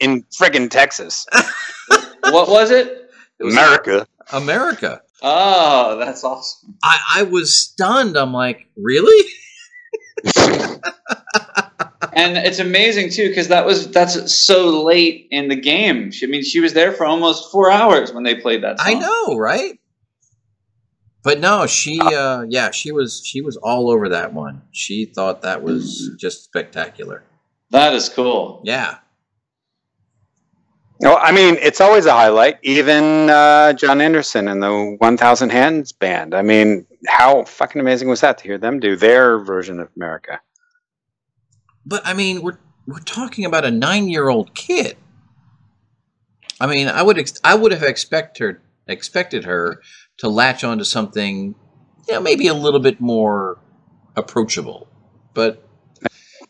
[0.00, 1.26] in friggin' Texas,
[2.24, 3.10] What was it?
[3.38, 4.06] It was America?
[4.32, 5.02] America.
[5.22, 6.74] Oh, that's awesome.
[6.82, 8.16] I, I was stunned.
[8.16, 9.28] I'm like, really?
[12.12, 16.10] And it's amazing too because that was that's so late in the game.
[16.10, 18.78] She, I mean, she was there for almost four hours when they played that.
[18.78, 18.96] Song.
[18.96, 19.78] I know, right?
[21.22, 24.62] But no, she uh yeah, she was she was all over that one.
[24.72, 27.22] She thought that was just spectacular.
[27.70, 28.62] That is cool.
[28.64, 28.98] Yeah.
[31.00, 32.58] Well, I mean, it's always a highlight.
[32.62, 36.34] Even uh, Jon Anderson and the 1,000 Hands Band.
[36.34, 40.40] I mean, how fucking amazing was that to hear them do their version of America?
[41.86, 44.96] But I mean, we're we're talking about a 9-year-old kid.
[46.60, 49.80] I mean, I would ex- I would have expect her expected her
[50.18, 51.54] to latch onto something
[52.08, 53.58] you know, maybe a little bit more
[54.16, 54.88] approachable.
[55.34, 55.66] But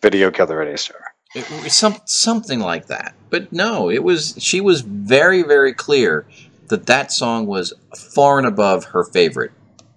[0.02, 1.00] Video Kill the Radio Star.
[1.34, 3.14] it, it- some something like that.
[3.28, 6.26] But no, it was she was very very clear
[6.68, 9.52] that that song was far and above her favorite.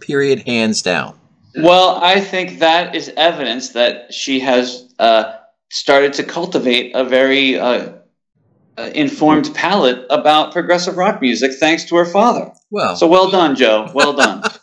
[0.06, 1.18] Period, hands down.
[1.56, 5.36] Well, I think that is evidence that she has uh,
[5.70, 7.94] started to cultivate a very uh,
[8.78, 12.52] uh, informed palate about progressive rock music, thanks to her father.
[12.72, 13.90] Well, So well done, Joe.
[13.94, 14.42] Well done.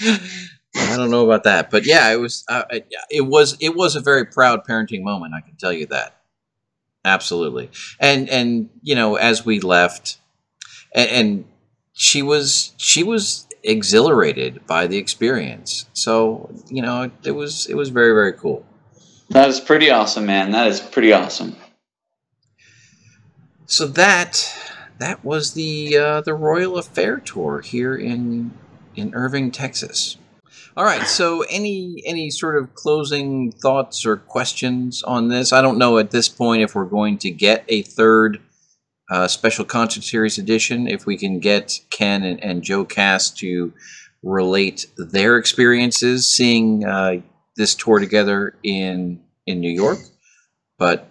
[0.00, 3.94] I don't know about that, but yeah, it was uh, it- it was it was
[3.96, 5.34] a very proud parenting moment.
[5.34, 6.16] I can tell you that.
[7.04, 10.18] Absolutely, and and you know as we left,
[10.94, 11.44] and, and
[11.92, 15.86] she was she was exhilarated by the experience.
[15.92, 18.64] So you know it was it was very very cool.
[19.30, 20.50] That is pretty awesome, man.
[20.50, 21.56] That is pretty awesome.
[23.66, 24.54] So that
[24.98, 28.52] that was the uh, the Royal Affair tour here in
[28.94, 30.18] in Irving, Texas.
[30.76, 31.06] All right.
[31.06, 35.52] So any any sort of closing thoughts or questions on this?
[35.52, 38.40] I don't know at this point if we're going to get a third
[39.10, 40.86] uh, special concert series edition.
[40.86, 43.72] If we can get Ken and, and Joe Cass to
[44.22, 47.16] relate their experiences seeing uh,
[47.56, 49.98] this tour together in in New York,
[50.78, 51.08] but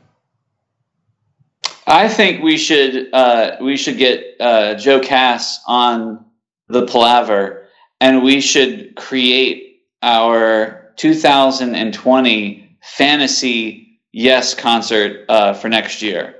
[1.88, 6.26] I think we should uh, we should get uh, Joe Cass on
[6.70, 7.68] the Palaver,
[8.00, 16.36] and we should create our 2020 fantasy yes concert uh, for next year,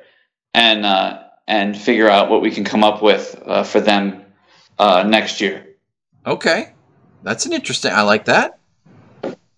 [0.54, 4.24] and uh, and figure out what we can come up with uh, for them
[4.80, 5.76] uh, next year.
[6.26, 6.74] okay,
[7.24, 7.92] that's an interesting.
[7.92, 8.60] I like that.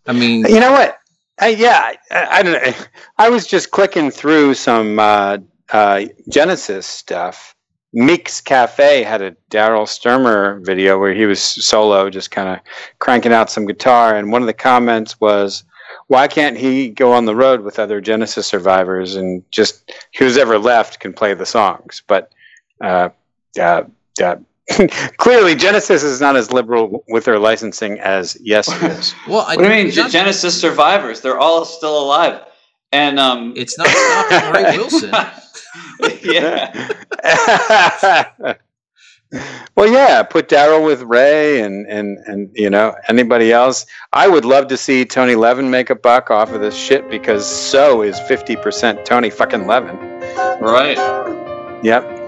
[0.05, 0.97] I mean, You know what?
[1.39, 2.73] I, yeah, I, I don't know.
[3.17, 5.37] I was just clicking through some uh,
[5.71, 7.55] uh, Genesis stuff.
[7.93, 12.59] Meek's Cafe had a Daryl Stuermer video where he was solo, just kind of
[12.99, 14.15] cranking out some guitar.
[14.15, 15.63] And one of the comments was,
[16.13, 20.59] "Why can't he go on the road with other Genesis survivors and just who's ever
[20.59, 22.31] left can play the songs?" But
[22.83, 23.09] uh,
[23.59, 23.85] uh,
[24.21, 24.35] uh,
[25.17, 29.15] clearly, Genesis is not as liberal with their licensing as Yes is.
[29.27, 31.21] well, I What do you mean, not- Genesis survivors?
[31.21, 32.41] They're all still alive,
[32.91, 35.11] and um, It's not stopping Ray Wilson.
[36.21, 36.93] yeah.
[39.75, 43.85] Well, yeah, put Daryl with Ray and, and, and, you know, anybody else.
[44.13, 47.45] I would love to see Tony Levin make a buck off of this shit because
[47.45, 49.97] so is 50% Tony fucking Levin.
[50.59, 50.97] Right.
[51.83, 52.22] Yep.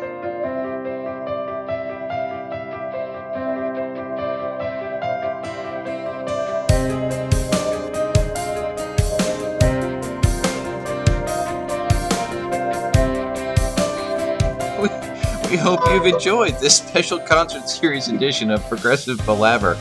[15.50, 19.78] We hope you've enjoyed this special concert series edition of Progressive Palaver.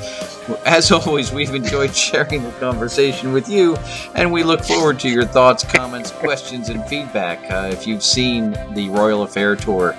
[0.67, 3.77] As always, we've enjoyed sharing the conversation with you,
[4.15, 7.51] and we look forward to your thoughts, comments, questions, and feedback.
[7.51, 9.97] Uh, if you've seen the Royal Affair Tour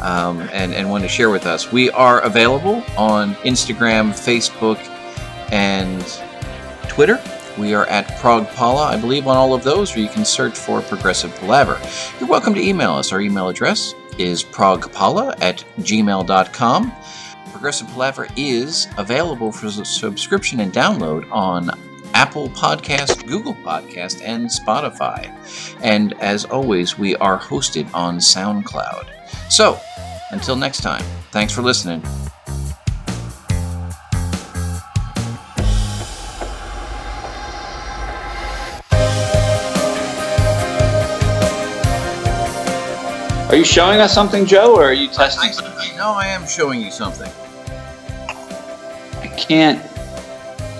[0.00, 4.78] um, and, and want to share with us, we are available on Instagram, Facebook,
[5.50, 6.00] and
[6.88, 7.20] Twitter.
[7.58, 10.80] We are at Progpala, I believe, on all of those, or you can search for
[10.80, 11.80] Progressive Palaver.
[12.20, 13.12] You're welcome to email us.
[13.12, 16.92] Our email address is progpala at gmail.com.
[17.50, 21.70] Progressive Palaver is available for subscription and download on
[22.14, 25.32] Apple Podcast, Google Podcast, and Spotify.
[25.82, 29.08] And as always, we are hosted on SoundCloud.
[29.50, 29.78] So,
[30.30, 32.02] until next time, thanks for listening.
[43.48, 45.52] Are you showing us something, Joe, or are you testing?
[45.52, 45.72] something?
[45.78, 47.30] I know I am showing you something.
[49.22, 49.82] I can't.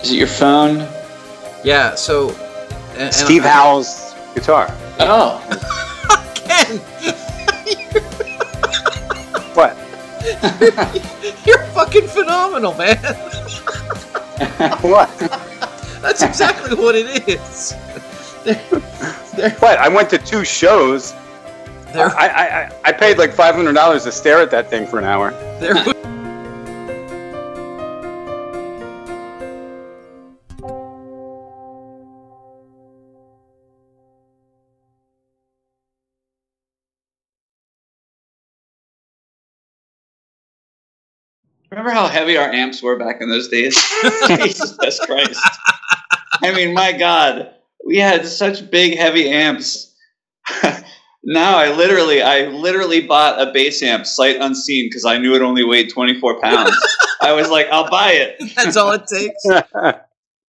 [0.03, 0.87] Is it your phone?
[1.65, 2.31] Yeah, so.
[2.93, 4.67] and- and Steve I- Howe's guitar.
[5.01, 5.41] Oh,
[6.35, 6.79] Ken,
[9.55, 9.77] What?
[11.47, 12.99] you're fucking phenomenal, man.
[14.83, 15.09] What?
[16.03, 17.75] That's exactly what it is.
[18.45, 18.55] There,
[19.37, 19.79] there, What?
[19.79, 21.15] I went to two shows.
[21.93, 25.05] There, I, I, I- I paid like $500 to stare at that thing for an
[25.05, 25.31] hour.
[25.61, 25.75] there.
[41.71, 43.75] remember how heavy our amps were back in those days?
[44.27, 45.41] Jesus Christ!
[46.43, 47.55] I mean, my God,
[47.87, 49.95] we had such big, heavy amps.
[51.25, 55.43] now I literally, I literally bought a bass amp sight unseen because I knew it
[55.43, 56.77] only weighed 24 pounds.
[57.21, 58.55] I was like, I'll buy it.
[58.55, 59.45] That's all it takes.